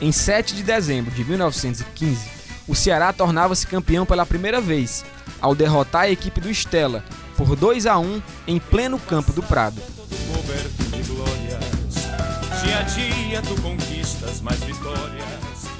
Em 0.00 0.12
7 0.12 0.54
de 0.54 0.62
dezembro 0.62 1.10
de 1.10 1.24
1915, 1.24 2.28
o 2.68 2.74
Ceará 2.74 3.12
tornava-se 3.12 3.66
campeão 3.66 4.04
pela 4.04 4.26
primeira 4.26 4.60
vez, 4.60 5.04
ao 5.44 5.54
derrotar 5.54 6.04
a 6.04 6.10
equipe 6.10 6.40
do 6.40 6.50
Estela 6.50 7.04
por 7.36 7.54
2 7.54 7.84
a 7.84 7.98
1 7.98 8.22
em 8.46 8.58
pleno 8.58 8.98
campo 8.98 9.30
do 9.30 9.42
Prado. 9.42 9.78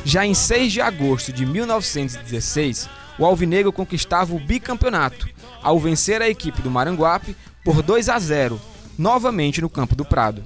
Já 0.05 0.27
em 0.27 0.35
6 0.35 0.71
de 0.71 0.83
agosto 0.83 1.33
de 1.33 1.47
1916, 1.47 2.91
o 3.19 3.25
Alvinegro 3.25 3.73
conquistava 3.73 4.35
o 4.35 4.39
bicampeonato, 4.39 5.27
ao 5.63 5.81
vencer 5.81 6.21
a 6.21 6.29
equipe 6.29 6.61
do 6.61 6.71
Maranguape 6.71 7.35
por 7.65 7.81
2 7.81 8.11
a 8.11 8.19
0, 8.19 8.61
novamente 8.99 9.63
no 9.63 9.71
campo 9.71 9.97
do 9.97 10.05
Prado. 10.05 10.45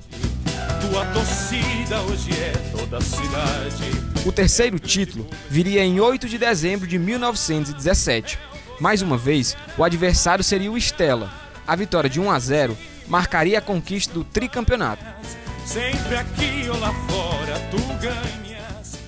É. 4.24 4.28
O 4.28 4.32
terceiro 4.32 4.78
título 4.78 5.26
viria 5.50 5.84
em 5.84 5.98
8 5.98 6.28
de 6.28 6.38
dezembro 6.38 6.86
de 6.86 7.00
1917. 7.00 8.38
Mais 8.80 9.02
uma 9.02 9.18
vez, 9.18 9.56
o 9.76 9.82
adversário 9.82 10.44
seria 10.44 10.70
o 10.70 10.78
Estela. 10.78 11.30
A 11.66 11.74
vitória 11.74 12.08
de 12.08 12.20
1 12.20 12.30
a 12.30 12.38
0 12.38 12.78
marcaria 13.08 13.58
a 13.58 13.62
conquista 13.62 14.14
do 14.14 14.22
tricampeonato. 14.22 15.04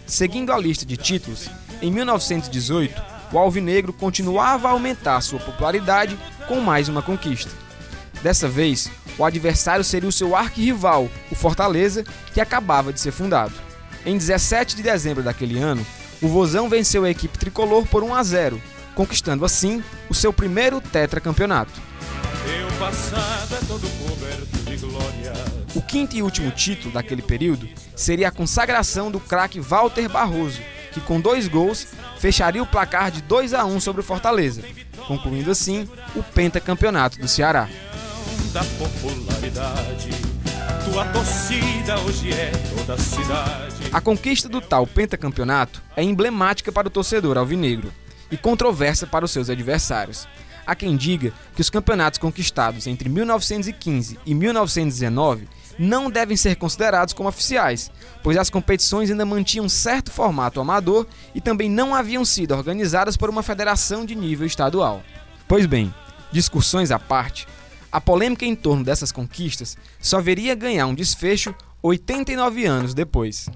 Seguindo 0.06 0.52
a 0.52 0.58
lista 0.58 0.84
de 0.84 0.96
títulos, 0.96 1.48
em 1.80 1.90
1918, 1.90 3.00
o 3.32 3.38
Alvinegro 3.38 3.92
continuava 3.92 4.68
a 4.68 4.72
aumentar 4.72 5.20
sua 5.20 5.38
popularidade 5.38 6.18
com 6.48 6.60
mais 6.60 6.88
uma 6.88 7.00
conquista. 7.00 7.50
Dessa 8.22 8.48
vez, 8.48 8.90
o 9.16 9.24
adversário 9.24 9.84
seria 9.84 10.08
o 10.08 10.12
seu 10.12 10.34
arquirrival, 10.34 11.08
o 11.30 11.34
Fortaleza, 11.34 12.04
que 12.34 12.40
acabava 12.40 12.92
de 12.92 13.00
ser 13.00 13.12
fundado. 13.12 13.54
Em 14.04 14.18
17 14.18 14.76
de 14.76 14.82
dezembro 14.82 15.22
daquele 15.22 15.58
ano, 15.58 15.86
o 16.20 16.28
Vozão 16.28 16.68
venceu 16.68 17.04
a 17.04 17.10
equipe 17.10 17.38
tricolor 17.38 17.86
por 17.86 18.02
1 18.02 18.14
a 18.14 18.22
0, 18.22 18.62
conquistando 18.94 19.44
assim 19.44 19.82
o 20.08 20.14
seu 20.14 20.32
primeiro 20.32 20.80
tetracampeonato. 20.80 21.72
É 22.46 22.70
o 25.74 25.82
quinto 25.82 26.16
e 26.16 26.22
último 26.22 26.50
título 26.50 26.92
daquele 26.92 27.22
período 27.22 27.68
seria 27.94 28.28
a 28.28 28.32
consagração 28.32 29.10
do 29.10 29.20
craque 29.20 29.60
Walter 29.60 30.08
Barroso, 30.08 30.60
que 30.92 31.00
com 31.00 31.20
dois 31.20 31.46
gols 31.46 31.86
fecharia 32.18 32.62
o 32.62 32.66
placar 32.66 33.10
de 33.10 33.22
2 33.22 33.54
a 33.54 33.64
1 33.64 33.80
sobre 33.80 34.00
o 34.00 34.04
Fortaleza, 34.04 34.62
concluindo 35.06 35.50
assim 35.50 35.88
o 36.16 36.22
pentacampeonato 36.22 37.18
do 37.20 37.28
Ceará. 37.28 37.68
É. 42.32 42.52
A 43.92 44.00
conquista 44.00 44.48
do 44.48 44.60
tal 44.60 44.86
pentacampeonato 44.86 45.80
é 45.96 46.02
emblemática 46.02 46.72
para 46.72 46.88
o 46.88 46.90
torcedor 46.90 47.38
alvinegro 47.38 47.92
e 48.30 48.36
controversa 48.36 49.06
para 49.06 49.24
os 49.24 49.30
seus 49.30 49.50
adversários. 49.50 50.26
Há 50.66 50.74
quem 50.74 50.96
diga 50.96 51.32
que 51.54 51.60
os 51.60 51.70
campeonatos 51.70 52.18
conquistados 52.18 52.86
entre 52.86 53.08
1915 53.08 54.18
e 54.24 54.34
1919 54.34 55.48
não 55.78 56.10
devem 56.10 56.36
ser 56.36 56.56
considerados 56.56 57.14
como 57.14 57.28
oficiais, 57.28 57.90
pois 58.22 58.36
as 58.36 58.50
competições 58.50 59.10
ainda 59.10 59.24
mantinham 59.24 59.68
certo 59.68 60.10
formato 60.10 60.60
amador 60.60 61.06
e 61.34 61.40
também 61.40 61.70
não 61.70 61.94
haviam 61.94 62.24
sido 62.24 62.54
organizadas 62.54 63.16
por 63.16 63.30
uma 63.30 63.42
federação 63.42 64.04
de 64.04 64.14
nível 64.14 64.46
estadual. 64.46 65.02
Pois 65.48 65.66
bem, 65.66 65.92
discussões 66.30 66.90
à 66.90 66.98
parte, 66.98 67.48
a 67.90 68.00
polêmica 68.00 68.44
em 68.44 68.54
torno 68.54 68.84
dessas 68.84 69.10
conquistas 69.10 69.76
só 69.98 70.20
veria 70.20 70.54
ganhar 70.54 70.86
um 70.86 70.94
desfecho 70.94 71.54
89 71.82 72.64
anos 72.66 72.94
depois. 72.94 73.48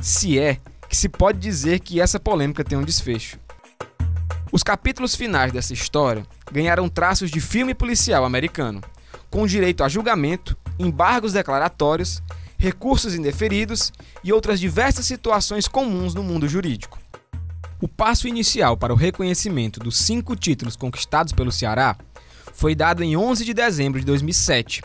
Se 0.00 0.38
é 0.38 0.58
que 0.96 1.00
se 1.00 1.08
pode 1.10 1.38
dizer 1.38 1.80
que 1.80 2.00
essa 2.00 2.18
polêmica 2.18 2.64
tem 2.64 2.78
um 2.78 2.82
desfecho. 2.82 3.38
Os 4.50 4.62
capítulos 4.62 5.14
finais 5.14 5.52
dessa 5.52 5.74
história 5.74 6.26
ganharam 6.50 6.88
traços 6.88 7.30
de 7.30 7.38
filme 7.38 7.74
policial 7.74 8.24
americano, 8.24 8.80
com 9.30 9.46
direito 9.46 9.84
a 9.84 9.90
julgamento, 9.90 10.56
embargos 10.78 11.34
declaratórios, 11.34 12.22
recursos 12.56 13.14
indeferidos 13.14 13.92
e 14.24 14.32
outras 14.32 14.58
diversas 14.58 15.04
situações 15.04 15.68
comuns 15.68 16.14
no 16.14 16.22
mundo 16.22 16.48
jurídico. 16.48 16.98
O 17.78 17.86
passo 17.86 18.26
inicial 18.26 18.74
para 18.74 18.94
o 18.94 18.96
reconhecimento 18.96 19.78
dos 19.80 19.98
cinco 19.98 20.34
títulos 20.34 20.76
conquistados 20.76 21.34
pelo 21.34 21.52
Ceará 21.52 21.94
foi 22.54 22.74
dado 22.74 23.04
em 23.04 23.18
11 23.18 23.44
de 23.44 23.52
dezembro 23.52 24.00
de 24.00 24.06
2007, 24.06 24.82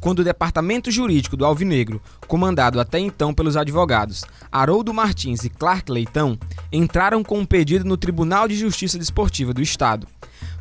quando 0.00 0.20
o 0.20 0.24
Departamento 0.24 0.90
Jurídico 0.90 1.36
do 1.36 1.44
Alvinegro, 1.44 2.00
comandado 2.26 2.80
até 2.80 2.98
então 2.98 3.34
pelos 3.34 3.56
advogados 3.56 4.24
Haroldo 4.50 4.94
Martins 4.94 5.44
e 5.44 5.50
Clark 5.50 5.90
Leitão, 5.90 6.38
entraram 6.72 7.22
com 7.24 7.38
um 7.38 7.46
pedido 7.46 7.84
no 7.84 7.96
Tribunal 7.96 8.46
de 8.46 8.56
Justiça 8.56 8.98
Desportiva 8.98 9.52
do 9.52 9.62
Estado, 9.62 10.06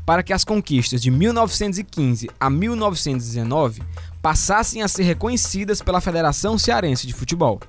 para 0.05 0.23
que 0.23 0.33
as 0.33 0.43
conquistas 0.43 1.01
de 1.01 1.11
1915 1.11 2.29
a 2.39 2.49
1919 2.49 3.83
passassem 4.21 4.81
a 4.81 4.87
ser 4.87 5.03
reconhecidas 5.03 5.81
pela 5.81 6.01
Federação 6.01 6.57
Cearense 6.57 7.05
de 7.05 7.13
Futebol. 7.13 7.59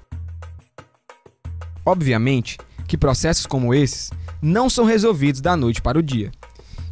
Obviamente 1.84 2.58
que 2.86 2.96
processos 2.96 3.46
como 3.46 3.74
esses 3.74 4.10
não 4.40 4.70
são 4.70 4.84
resolvidos 4.84 5.40
da 5.40 5.56
noite 5.56 5.82
para 5.82 5.98
o 5.98 6.02
dia. 6.02 6.32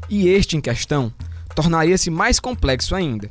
E 0.09 0.29
este 0.29 0.57
em 0.57 0.61
questão 0.61 1.12
tornaria-se 1.55 2.11
mais 2.11 2.38
complexo 2.38 2.94
ainda, 2.94 3.29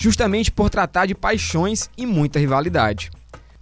justamente 0.00 0.50
por 0.50 0.70
tratar 0.70 1.04
de 1.04 1.14
paixões 1.14 1.90
e 1.96 2.06
muita 2.06 2.38
rivalidade. 2.38 3.10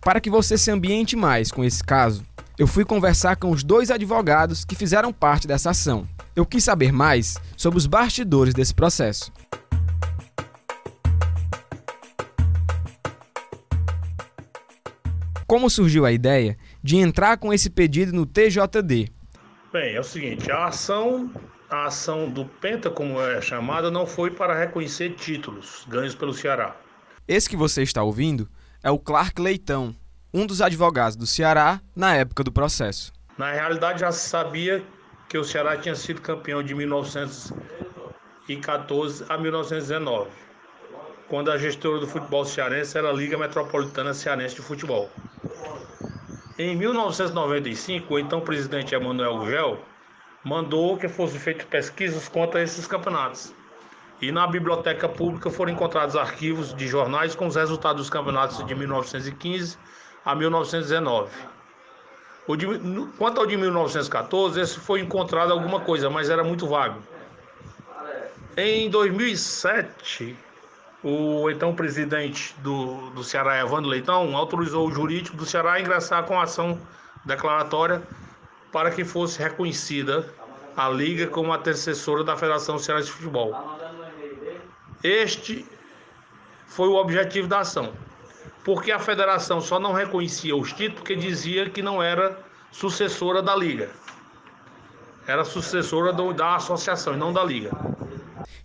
Para 0.01 0.21
que 0.21 0.31
você 0.31 0.57
se 0.57 0.71
ambiente 0.71 1.17
mais 1.17 1.51
com 1.51 1.65
esse 1.65 1.83
caso, 1.83 2.25
eu 2.57 2.69
fui 2.69 2.85
conversar 2.85 3.35
com 3.37 3.51
os 3.51 3.65
dois 3.65 3.91
advogados 3.91 4.65
que 4.65 4.77
fizeram 4.77 5.13
parte 5.13 5.49
dessa 5.49 5.71
ação, 5.71 6.07
eu 6.37 6.47
quis 6.47 6.63
saber 6.63 6.93
mais 6.93 7.37
sobre 7.57 7.77
os 7.77 7.87
bastidores 7.87 8.55
desse 8.55 8.73
processo. 8.73 9.33
Como 15.45 15.69
surgiu 15.69 16.07
a 16.07 16.13
ideia 16.13 16.57
de 16.81 16.99
entrar 16.99 17.37
com 17.39 17.53
esse 17.53 17.69
pedido 17.69 18.13
no 18.13 18.25
TJD? 18.25 19.11
Bem, 19.73 19.95
é 19.95 20.01
o 20.01 20.05
seguinte, 20.05 20.53
a 20.53 20.67
ação, 20.67 21.33
a 21.71 21.87
ação 21.87 22.29
do 22.29 22.45
Penta, 22.45 22.91
como 22.91 23.21
é 23.21 23.41
chamada, 23.41 23.91
não 23.91 24.07
foi 24.07 24.31
para 24.31 24.59
reconhecer 24.59 25.15
títulos 25.15 25.85
ganhos 25.89 26.15
pelo 26.15 26.33
Ceará. 26.33 26.77
Esse 27.27 27.49
que 27.49 27.57
você 27.57 27.83
está 27.83 28.01
ouvindo 28.03 28.49
é 28.83 28.91
o 28.91 28.99
Clark 28.99 29.41
Leitão, 29.41 29.95
um 30.33 30.47
dos 30.47 30.63
advogados 30.63 31.17
do 31.17 31.27
Ceará 31.27 31.81
na 31.95 32.15
época 32.15 32.43
do 32.43 32.51
processo. 32.51 33.13
Na 33.37 33.53
realidade, 33.53 34.01
já 34.01 34.11
se 34.11 34.27
sabia 34.29 34.83
que 35.29 35.37
o 35.37 35.45
Ceará 35.45 35.77
tinha 35.77 35.95
sido 35.95 36.23
campeão 36.23 36.63
de 36.63 36.75
1914 36.75 39.27
a 39.29 39.37
1919, 39.37 40.31
quando 41.29 41.51
a 41.51 41.59
gestora 41.59 42.01
do 42.01 42.07
futebol 42.07 42.47
cearense 42.47 42.97
era 42.97 43.11
a 43.11 43.13
Liga 43.13 43.37
Metropolitana 43.37 44.15
Cearense 44.15 44.55
de 44.55 44.63
Futebol. 44.63 45.11
Em 46.59 46.75
1995, 46.75 48.15
o 48.15 48.19
então 48.19 48.41
presidente 48.41 48.95
Emanuel 48.95 49.37
Gugel 49.39 49.79
mandou 50.49 50.97
que 50.97 51.09
fossem 51.09 51.39
feitas 51.39 51.67
pesquisas 51.67 52.27
contra 52.27 52.63
esses 52.63 52.87
campeonatos. 52.87 53.53
E 54.21 54.33
na 54.33 54.47
biblioteca 54.47 55.07
pública 55.07 55.51
foram 55.51 55.73
encontrados 55.73 56.17
arquivos 56.17 56.75
de 56.75 56.89
jornais 56.89 57.35
com 57.35 57.47
os 57.47 57.55
resultados 57.55 58.01
dos 58.01 58.11
campeonatos 58.11 58.67
de 58.67 58.75
1915 58.75 59.77
a 60.25 60.35
1919. 60.35 61.31
O 62.47 62.57
de, 62.57 62.67
quanto 63.19 63.41
ao 63.41 63.47
de 63.47 63.59
1914, 63.59 64.59
esse 64.59 64.81
foi 64.81 65.01
encontrado 65.01 65.53
alguma 65.53 65.81
coisa, 65.81 66.09
mas 66.09 66.31
era 66.31 66.43
muito 66.43 66.67
vago. 66.67 66.99
Em 68.57 68.89
2007, 68.89 70.35
o 71.05 71.51
então 71.51 71.75
presidente 71.75 72.55
do, 72.61 73.11
do 73.11 73.23
Ceará, 73.23 73.61
Evandro 73.61 73.91
Leitão, 73.91 74.35
autorizou 74.35 74.89
o 74.89 74.91
jurídico 74.91 75.37
do 75.37 75.45
Ceará 75.45 75.75
a 75.75 75.81
ingressar 75.81 76.25
com 76.25 76.41
ação 76.41 76.81
declaratória 77.27 78.03
para 78.73 78.91
que 78.91 79.05
fosse 79.05 79.39
reconhecida 79.39 80.38
a 80.79 80.89
Liga 80.89 81.27
como 81.27 81.53
antecessora 81.53 82.23
da 82.23 82.37
Federação 82.37 82.79
Cearense 82.79 83.09
de 83.09 83.13
Futebol. 83.15 83.53
Este 85.03 85.67
foi 86.67 86.89
o 86.89 86.95
objetivo 86.95 87.49
da 87.49 87.61
ação 87.61 87.93
porque 88.69 88.93
a 88.93 88.99
federação 88.99 89.63
só 89.63 89.81
não 89.81 89.95
reconhecia 89.95 90.55
os 90.55 90.73
títulos 90.73 91.01
porque 91.01 91.17
dizia 91.17 91.71
que 91.71 91.81
não 91.81 92.03
era 92.03 92.39
sucessora 92.71 93.43
da 93.43 93.57
liga. 93.57 93.89
Era 95.27 95.43
sucessora 95.43 96.13
do, 96.13 96.35
da 96.35 96.57
associação 96.57 97.15
e 97.15 97.17
não 97.17 97.33
da 97.33 97.43
liga. 97.43 97.71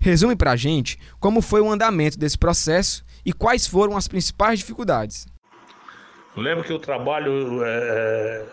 Resume 0.02 0.36
pra 0.36 0.58
gente 0.58 0.99
como 1.21 1.41
foi 1.41 1.62
o 1.62 1.71
andamento 1.71 2.19
desse 2.19 2.38
processo 2.38 3.04
e 3.26 3.32
quais 3.32 3.65
foram 3.65 3.95
as 3.95 4.08
principais 4.08 4.60
dificuldades. 4.60 5.26
Lembro 6.36 6.65
que 6.65 6.73
o 6.73 6.80
trabalho 6.80 7.63
é, 7.63 7.67
é, 7.67 8.45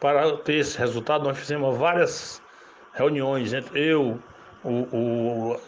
para 0.00 0.38
ter 0.38 0.54
esse 0.54 0.78
resultado, 0.78 1.24
nós 1.24 1.36
fizemos 1.36 1.76
várias 1.76 2.40
reuniões 2.94 3.52
entre 3.52 3.78
eu, 3.80 4.18
o, 4.64 4.70
o, 4.70 5.60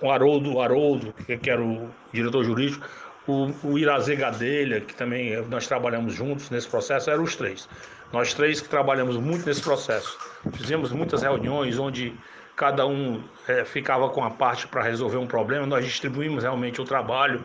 o 0.00 0.10
Haroldo, 0.10 0.54
o 0.54 0.60
Haroldo, 0.60 1.12
que 1.12 1.50
era 1.50 1.62
o 1.62 1.90
diretor 2.12 2.44
jurídico, 2.44 2.86
o, 3.26 3.52
o 3.62 3.78
Irazê 3.78 4.16
Gadelha, 4.16 4.80
que 4.80 4.94
também 4.94 5.40
nós 5.46 5.66
trabalhamos 5.66 6.14
juntos 6.14 6.50
nesse 6.50 6.68
processo, 6.68 7.10
eram 7.10 7.22
os 7.22 7.36
três. 7.36 7.68
Nós 8.12 8.34
três 8.34 8.60
que 8.60 8.68
trabalhamos 8.68 9.16
muito 9.16 9.46
nesse 9.46 9.62
processo. 9.62 10.18
Fizemos 10.52 10.92
muitas 10.92 11.22
reuniões 11.22 11.78
onde 11.78 12.14
cada 12.56 12.86
um 12.86 13.22
é, 13.48 13.64
ficava 13.64 14.08
com 14.10 14.22
a 14.22 14.30
parte 14.30 14.66
para 14.66 14.82
resolver 14.82 15.16
um 15.16 15.26
problema, 15.26 15.66
nós 15.66 15.84
distribuímos 15.84 16.42
realmente 16.42 16.80
o 16.80 16.84
trabalho. 16.84 17.42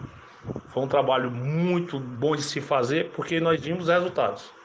Foi 0.69 0.83
um 0.83 0.87
trabalho 0.87 1.31
muito 1.31 1.99
bom 1.99 2.35
de 2.35 2.43
se 2.43 2.59
fazer 2.59 3.11
porque 3.11 3.39
nós 3.39 3.61
vimos 3.61 3.87
resultados. 3.87 4.56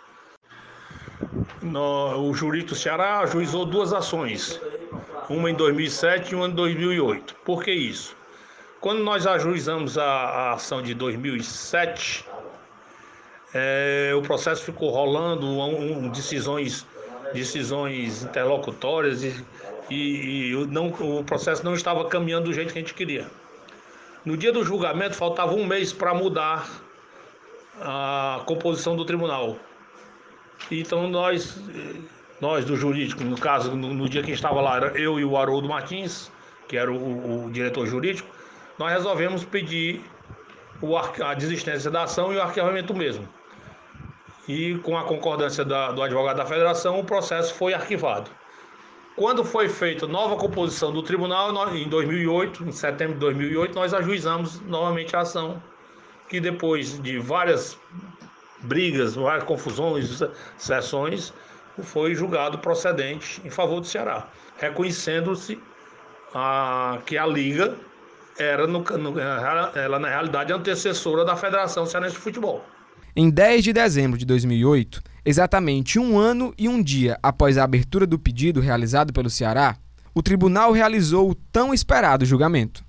No, 1.61 2.29
o 2.29 2.35
Jurito 2.35 2.75
Ceará 2.75 3.21
ajuizou 3.21 3.65
duas 3.65 3.93
ações, 3.93 4.61
uma 5.29 5.51
em 5.51 5.55
2007 5.55 6.33
e 6.33 6.35
uma 6.35 6.47
em 6.47 6.51
2008. 6.51 7.35
Por 7.45 7.63
que 7.63 7.73
isso? 7.73 8.17
Quando 8.81 9.03
nós 9.05 9.27
ajuizamos 9.27 9.97
a, 9.97 10.05
a 10.05 10.53
ação 10.55 10.83
de 10.83 10.93
2007, 10.93 12.25
é, 13.55 14.13
o 14.17 14.23
processo 14.23 14.65
ficou 14.65 14.91
rolando, 14.91 15.47
um, 15.47 16.07
um, 16.07 16.09
decisões, 16.09 16.87
decisões 17.33 18.25
interlocutórias 18.25 19.23
e, 19.23 19.45
e, 19.89 20.51
e 20.51 20.67
não, 20.67 20.89
o 20.89 21.23
processo 21.23 21.65
não 21.65 21.75
estava 21.75 22.05
caminhando 22.07 22.47
do 22.47 22.53
jeito 22.53 22.73
que 22.73 22.79
a 22.79 22.83
gente 22.83 22.95
queria. 22.95 23.31
No 24.25 24.37
dia 24.37 24.53
do 24.53 24.65
julgamento, 24.65 25.15
faltava 25.15 25.53
um 25.55 25.67
mês 25.67 25.93
para 25.93 26.15
mudar 26.15 26.69
a 27.81 28.43
composição 28.47 28.97
do 28.97 29.05
tribunal. 29.05 29.57
Então 30.71 31.09
nós, 31.09 31.61
nós 32.41 32.65
do 32.65 32.77
jurídico, 32.77 33.25
no 33.25 33.39
caso, 33.39 33.77
no, 33.77 33.93
no 33.93 34.09
dia 34.09 34.23
que 34.23 34.33
estava 34.33 34.61
lá, 34.61 34.77
era 34.77 34.99
eu 34.99 35.19
e 35.19 35.25
o 35.25 35.37
Haroldo 35.37 35.69
Martins, 35.69 36.31
que 36.69 36.77
era 36.77 36.91
o, 36.91 37.47
o 37.47 37.51
diretor 37.51 37.87
jurídico, 37.87 38.29
nós 38.79 38.93
resolvemos 38.93 39.45
pedir 39.45 40.03
o, 40.81 40.97
a 40.97 41.35
desistência 41.35 41.91
da 41.91 42.05
ação 42.05 42.33
e 42.33 42.37
o 42.37 42.43
arquivamento 42.43 42.95
mesmo. 42.95 43.29
E 44.49 44.77
com 44.79 44.97
a 44.97 45.05
concordância 45.05 45.65
da, 45.65 45.93
do 45.93 46.03
advogado 46.03 46.37
da 46.37 46.47
federação, 46.47 46.99
o 46.99 47.05
processo 47.05 47.55
foi 47.55 47.75
arquivado. 47.75 48.31
Quando 49.15 49.45
foi 49.45 49.69
feita 49.69 50.07
nova 50.07 50.37
composição 50.37 50.91
do 50.91 51.03
tribunal, 51.03 51.53
nós, 51.53 51.75
em 51.75 51.89
2008, 51.89 52.65
em 52.65 52.73
setembro 52.73 53.15
de 53.15 53.21
2008, 53.21 53.75
nós 53.75 53.93
ajuizamos 53.93 54.61
novamente 54.63 55.15
a 55.15 55.21
ação, 55.21 55.63
que 56.29 56.41
depois 56.41 56.99
de 57.01 57.19
várias 57.19 57.79
brigas, 58.63 59.15
várias 59.15 59.45
confusões, 59.45 60.23
sessões, 60.57 61.33
foi 61.83 62.15
julgado 62.15 62.59
procedente 62.59 63.41
em 63.45 63.51
favor 63.51 63.81
do 63.81 63.87
Ceará, 63.87 64.29
reconhecendo-se 64.59 65.59
que 67.05 67.19
a 67.19 67.27
Liga 67.27 67.77
era, 68.39 68.67
no, 68.67 68.81
no, 68.81 69.19
ela, 69.19 69.99
na 69.99 70.09
realidade, 70.09 70.53
antecessora 70.53 71.25
da 71.25 71.37
Federação 71.37 71.85
Cearense 71.85 72.15
de 72.15 72.21
Futebol. 72.21 72.65
Em 73.15 73.29
10 73.29 73.65
de 73.65 73.73
dezembro 73.75 74.19
de 74.19 74.25
2008, 74.25 75.03
exatamente 75.25 75.99
um 75.99 76.19
ano 76.19 76.55
e 76.57 76.69
um 76.69 76.83
dia 76.83 77.19
após 77.23 77.59
a 77.59 77.65
abertura 77.65 78.07
do 78.07 78.19
pedido 78.19 78.61
realizado 78.61 79.13
pelo 79.13 79.29
Ceará, 79.29 79.77
o 80.15 80.23
tribunal 80.23 80.73
realizou 80.73 81.31
o 81.31 81.35
tão 81.35 81.75
esperado 81.75 82.25
julgamento. 82.25 82.85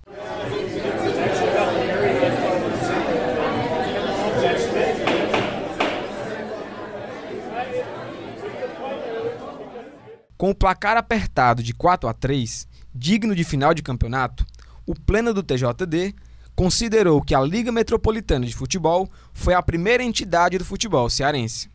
Com 10.44 10.50
o 10.50 10.56
placar 10.56 10.98
apertado 10.98 11.64
de 11.64 11.74
4 11.74 12.10
a 12.10 12.14
3, 12.14 12.68
digno 12.94 13.34
de 13.34 13.46
final 13.46 13.74
de 13.74 13.82
campeonato, 13.82 14.46
o 14.86 14.94
Pleno 14.94 15.34
do 15.34 15.42
TJD 15.42 16.14
considerou 16.54 17.22
que 17.22 17.34
a 17.34 17.40
Liga 17.40 17.72
Metropolitana 17.72 18.46
de 18.46 18.54
Futebol 18.54 19.10
foi 19.34 19.54
a 19.54 19.64
primeira 19.64 20.04
entidade 20.04 20.58
do 20.58 20.66
futebol 20.66 21.10
cearense, 21.10 21.70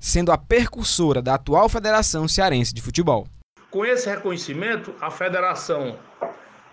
sendo 0.00 0.32
a 0.32 0.38
percursora 0.38 1.20
da 1.20 1.34
atual 1.34 1.68
Federação 1.68 2.26
Cearense 2.26 2.72
de 2.72 2.80
Futebol. 2.80 3.28
Com 3.70 3.84
esse 3.84 4.08
reconhecimento, 4.08 4.94
a 5.02 5.10
Federação 5.10 5.98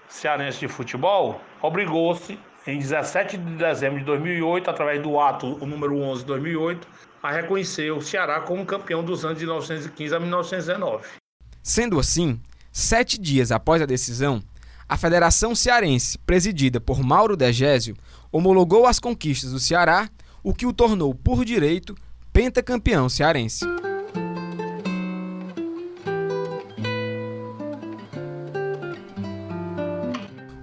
Cearense 0.07 0.61
de 0.61 0.69
Futebol 0.69 1.41
obrigou-se, 1.61 2.39
em 2.65 2.79
17 2.79 3.35
de 3.35 3.55
dezembro 3.55 3.99
de 3.99 4.05
2008, 4.05 4.69
através 4.69 5.03
do 5.03 5.19
ato 5.19 5.61
o 5.61 5.65
número 5.65 5.97
11 5.97 6.21
de 6.21 6.27
2008, 6.27 6.87
a 7.21 7.29
reconhecer 7.29 7.91
o 7.91 8.01
Ceará 8.01 8.39
como 8.39 8.65
campeão 8.65 9.03
dos 9.03 9.25
anos 9.25 9.37
de 9.37 9.43
1915 9.43 10.15
a 10.15 10.19
1919. 10.21 11.20
Sendo 11.63 11.99
assim, 11.99 12.39
sete 12.71 13.19
dias 13.19 13.51
após 13.51 13.81
a 13.81 13.85
decisão, 13.85 14.41
a 14.89 14.97
Federação 14.97 15.53
Cearense, 15.53 16.17
presidida 16.17 16.81
por 16.81 17.03
Mauro 17.03 17.37
Degésio, 17.37 17.95
homologou 18.31 18.87
as 18.87 18.99
conquistas 18.99 19.51
do 19.51 19.59
Ceará, 19.59 20.09
o 20.43 20.53
que 20.53 20.65
o 20.65 20.73
tornou, 20.73 21.13
por 21.13 21.45
direito, 21.45 21.95
pentacampeão 22.33 23.07
cearense. 23.07 23.63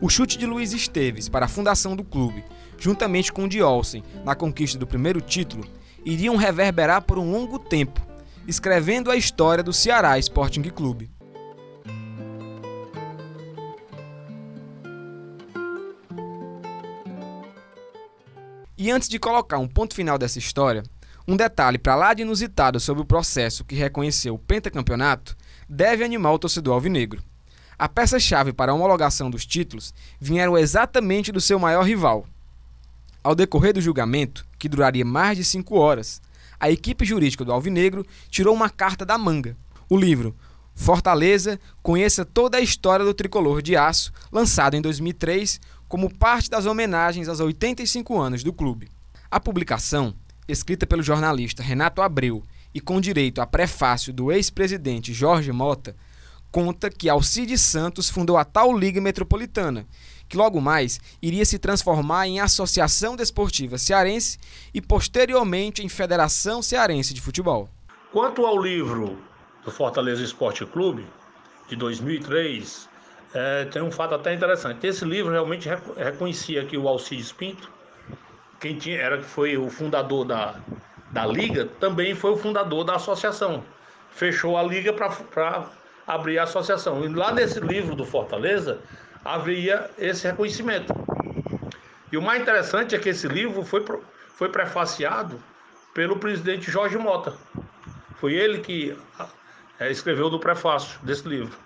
O 0.01 0.09
chute 0.09 0.37
de 0.37 0.47
Luiz 0.47 0.73
Esteves 0.73 1.29
para 1.29 1.47
a 1.47 1.49
fundação 1.49 1.95
do 1.95 2.03
clube, 2.03 2.45
juntamente 2.77 3.33
com 3.33 3.45
o 3.45 3.49
de 3.49 3.63
Olsen 3.63 4.03
na 4.25 4.35
conquista 4.35 4.79
do 4.79 4.87
primeiro 4.87 5.21
título, 5.21 5.65
iriam 6.05 6.37
reverberar 6.37 7.03
por 7.03 7.19
um 7.19 7.31
longo 7.31 7.59
tempo, 7.59 8.08
escrevendo 8.49 9.11
a 9.11 9.17
história 9.17 9.63
do 9.63 9.75
Ceará 9.75 10.19
Sporting 10.19 10.63
Clube. 10.63 11.11
E 18.79 18.91
antes 18.91 19.07
de 19.07 19.19
colocar 19.19 19.59
um 19.59 19.69
ponto 19.69 19.95
final 19.95 20.17
dessa 20.17 20.39
história, 20.39 20.83
um 21.27 21.37
detalhe 21.37 21.77
para 21.77 21.95
lá 21.95 22.15
de 22.15 22.23
inusitado 22.23 22.81
sobre 22.81 23.03
o 23.03 23.07
processo 23.07 23.67
que 23.67 23.75
reconheceu 23.75 24.37
o 24.37 24.39
pentacampeonato 24.39 25.37
deve 25.69 26.03
animar 26.03 26.33
o 26.33 26.39
torcedor 26.39 26.73
alvinegro. 26.73 27.23
A 27.79 27.87
peça-chave 27.87 28.55
para 28.55 28.73
a 28.73 28.75
homologação 28.75 29.31
dos 29.31 29.45
títulos 29.45 29.93
vieram 30.19 30.57
exatamente 30.57 31.31
do 31.31 31.41
seu 31.41 31.59
maior 31.59 31.83
rival. 31.83 32.27
Ao 33.23 33.35
decorrer 33.35 33.75
do 33.75 33.81
julgamento, 33.83 34.47
que 34.59 34.71
duraria 34.71 35.05
mais 35.05 35.37
de 35.37 35.45
cinco 35.45 35.77
horas, 35.77 36.23
a 36.61 36.71
equipe 36.71 37.05
jurídica 37.05 37.44
do 37.44 37.53
Alvinegro 37.53 38.05
tirou 38.31 38.55
uma 38.55 38.71
carta 38.71 39.05
da 39.05 39.16
manga. 39.16 39.57
O 39.88 39.97
livro 39.97 40.35
Fortaleza, 40.79 41.59
conheça 41.83 42.25
toda 42.25 42.57
a 42.57 42.61
história 42.61 43.05
do 43.05 43.12
tricolor 43.12 43.61
de 43.61 43.77
aço, 43.77 44.12
lançado 44.31 44.75
em 44.77 44.81
2003 44.81 45.61
como 45.88 46.09
parte 46.09 46.49
das 46.49 46.66
homenagens 46.66 47.29
aos 47.29 47.40
85 47.40 48.16
anos 48.16 48.44
do 48.44 48.53
clube. 48.53 48.88
A 49.29 49.40
publicação, 49.40 50.14
escrita 50.47 50.87
pelo 50.87 51.03
jornalista 51.03 51.64
Renato 51.64 52.01
Abreu 52.01 52.44
e 52.73 52.81
com 52.81 53.01
direito 53.01 53.40
a 53.40 53.47
prefácio 53.47 54.12
do 54.12 54.31
ex-presidente 54.31 55.12
Jorge 55.12 55.51
Mota, 55.51 55.97
conta 56.51 56.88
que 56.88 57.09
Alcides 57.09 57.61
Santos 57.61 58.09
fundou 58.09 58.37
a 58.37 58.44
tal 58.44 58.73
Liga 58.77 59.01
Metropolitana, 59.01 59.85
que 60.29 60.37
logo 60.37 60.61
mais 60.61 61.01
iria 61.23 61.45
se 61.45 61.59
transformar 61.59 62.27
em 62.27 62.41
Associação 62.41 63.17
Desportiva 63.17 63.79
Cearense 63.79 64.38
e 64.75 64.81
posteriormente 64.81 65.83
em 65.83 65.88
Federação 65.88 66.62
Cearense 66.62 67.14
de 67.14 67.21
Futebol. 67.21 67.69
Quanto 68.12 68.45
ao 68.45 68.61
livro 68.61 69.19
do 69.64 69.71
Fortaleza 69.71 70.23
Esporte 70.23 70.64
Clube, 70.67 71.07
de 71.69 71.77
2003, 71.77 72.88
é, 73.35 73.64
tem 73.67 73.83
um 73.83 73.91
fato 73.91 74.14
até 74.14 74.33
interessante. 74.33 74.87
Esse 74.87 75.05
livro 75.05 75.31
realmente 75.31 75.69
reconhecia 75.97 76.64
que 76.64 76.77
o 76.77 76.88
Alcides 76.88 77.33
Pinto, 77.33 77.71
quem 78.59 78.77
tinha, 78.79 78.97
era, 78.97 79.23
foi 79.23 79.57
o 79.57 79.69
fundador 79.69 80.25
da, 80.25 80.61
da 81.11 81.27
Liga, 81.27 81.67
também 81.79 82.14
foi 82.14 82.33
o 82.33 82.37
fundador 82.37 82.85
da 82.85 82.97
associação. 82.97 83.62
Fechou 84.11 84.57
a 84.57 84.62
Liga 84.62 84.93
para 84.93 85.67
abrir 86.07 86.38
a 86.38 86.45
associação. 86.45 87.05
E 87.05 87.09
lá 87.09 87.33
nesse 87.33 87.61
livro 87.61 87.95
do 87.95 88.05
Fortaleza, 88.05 88.81
havia 89.25 89.91
esse 89.99 90.27
reconhecimento. 90.27 90.93
E 92.11 92.17
o 92.17 92.23
mais 92.23 92.41
interessante 92.41 92.95
é 92.95 92.99
que 92.99 93.11
esse 93.11 93.29
livro 93.29 93.63
foi, 93.63 93.85
foi 94.35 94.49
prefaciado 94.49 95.41
pelo 95.93 96.17
presidente 96.17 96.71
Jorge 96.71 96.97
Mota. 96.97 97.35
Foi 98.17 98.35
ele 98.35 98.59
que 98.59 98.97
é, 99.79 99.91
escreveu 99.91 100.31
do 100.31 100.39
prefácio 100.39 100.99
desse 101.03 101.29
livro. 101.29 101.57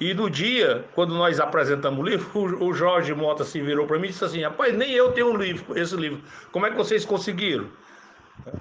E 0.00 0.12
no 0.12 0.28
dia, 0.28 0.84
quando 0.94 1.14
nós 1.14 1.38
apresentamos 1.38 2.00
o 2.00 2.02
livro, 2.02 2.28
o, 2.64 2.72
Jorge 2.72 3.14
Mota 3.14 3.44
se 3.44 3.60
virou 3.60 3.86
para 3.86 3.98
mim 3.98 4.08
e 4.08 4.10
disse 4.10 4.24
assim: 4.24 4.42
Rapaz, 4.42 4.76
nem 4.76 4.92
eu 4.92 5.12
tenho 5.12 5.30
um 5.30 5.36
livro, 5.36 5.78
esse 5.78 5.96
livro. 5.96 6.20
Como 6.50 6.66
é 6.66 6.70
que 6.70 6.76
vocês 6.76 7.04
conseguiram? 7.04 7.68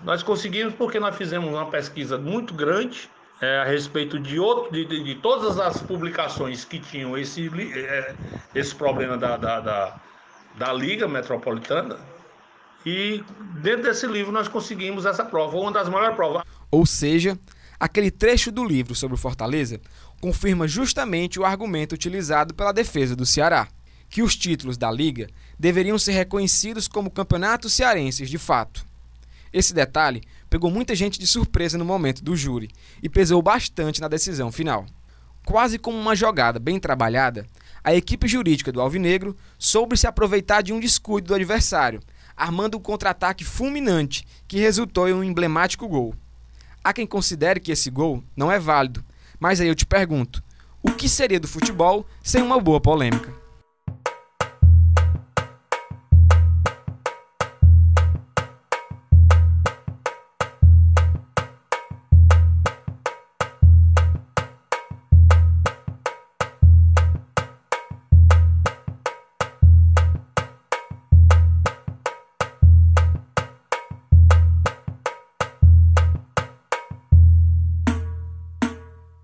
Nós 0.04 0.22
conseguimos 0.22 0.74
porque 0.76 1.00
nós 1.00 1.16
fizemos 1.16 1.50
uma 1.50 1.70
pesquisa 1.70 2.18
muito 2.18 2.54
grande 2.54 3.10
é, 3.44 3.58
a 3.58 3.66
respeito 3.66 4.18
de, 4.18 4.40
outro, 4.40 4.72
de, 4.72 4.86
de, 4.86 5.04
de, 5.04 5.16
todas 5.16 5.60
as 5.60 5.82
publicações 5.82 6.64
que 6.64 6.80
tinham 6.80 7.18
esse, 7.18 7.50
é, 7.76 8.16
esse 8.56 8.74
problema 8.74 9.18
da, 9.18 9.36
da, 9.36 9.60
da, 9.60 10.02
da 10.58 10.72
Liga 10.72 11.10
Metropolitana. 11.10 12.00
E 12.86 13.22
dentro 13.62 13.84
desse 13.84 14.08
livro 14.08 14.32
nós 14.32 14.48
conseguimos 14.48 15.06
essa 15.06 15.26
prova, 15.26 15.58
uma 15.58 15.74
das 15.74 15.90
maiores 15.90 16.16
provas. 16.16 16.44
Ou 16.72 16.86
seja, 16.86 17.38
aquele 17.78 18.10
trecho 18.10 18.50
do 18.50 18.64
livro 18.64 18.96
sobre 18.96 19.16
o 19.16 19.20
Fortaleza 19.20 19.82
confirma 20.22 20.66
justamente 20.66 21.38
o 21.38 21.44
argumento 21.44 21.96
utilizado 21.96 22.54
pela 22.54 22.72
defesa 22.72 23.14
do 23.14 23.26
Ceará, 23.26 23.68
que 24.10 24.22
os 24.22 24.38
títulos 24.38 24.78
da 24.78 24.90
Liga 24.90 25.28
deveriam 25.60 26.00
ser 26.00 26.14
reconhecidos 26.14 26.88
como 26.88 27.12
campeonatos 27.12 27.74
cearenses 27.74 28.30
de 28.30 28.38
fato. 28.38 28.86
Esse 29.52 29.74
detalhe 29.74 30.24
pegou 30.54 30.70
muita 30.70 30.94
gente 30.94 31.18
de 31.18 31.26
surpresa 31.26 31.80
no 31.80 31.84
momento 31.84 32.24
do 32.24 32.36
júri 32.36 32.70
e 33.02 33.10
pesou 33.10 33.42
bastante 33.42 34.00
na 34.00 34.08
decisão 34.08 34.52
final. 34.52 34.86
Quase 35.44 35.80
como 35.80 35.98
uma 35.98 36.16
jogada 36.16 36.60
bem 36.60 36.80
trabalhada, 36.80 37.48
a 37.84 37.96
equipe 37.96 38.28
jurídica 38.28 38.72
do 38.72 38.80
Alvinegro 38.80 39.36
soube 39.58 39.98
se 39.98 40.06
aproveitar 40.06 40.62
de 40.62 40.72
um 40.72 40.80
descuido 40.80 41.30
do 41.30 41.34
adversário, 41.34 42.02
armando 42.38 42.78
um 42.78 42.80
contra-ataque 42.80 43.44
fulminante 43.44 44.28
que 44.48 44.60
resultou 44.60 45.10
em 45.10 45.14
um 45.14 45.24
emblemático 45.24 45.88
gol. 45.88 46.14
Há 46.84 46.94
quem 46.94 47.08
considere 47.08 47.60
que 47.60 47.72
esse 47.72 47.90
gol 47.90 48.24
não 48.38 48.52
é 48.52 48.60
válido, 48.60 49.04
mas 49.40 49.60
aí 49.60 49.68
eu 49.68 49.74
te 49.74 49.88
pergunto: 49.88 50.44
o 50.84 50.92
que 50.92 51.10
seria 51.10 51.40
do 51.40 51.48
futebol 51.48 52.06
sem 52.22 52.44
uma 52.44 52.60
boa 52.60 52.80
polêmica? 52.80 53.43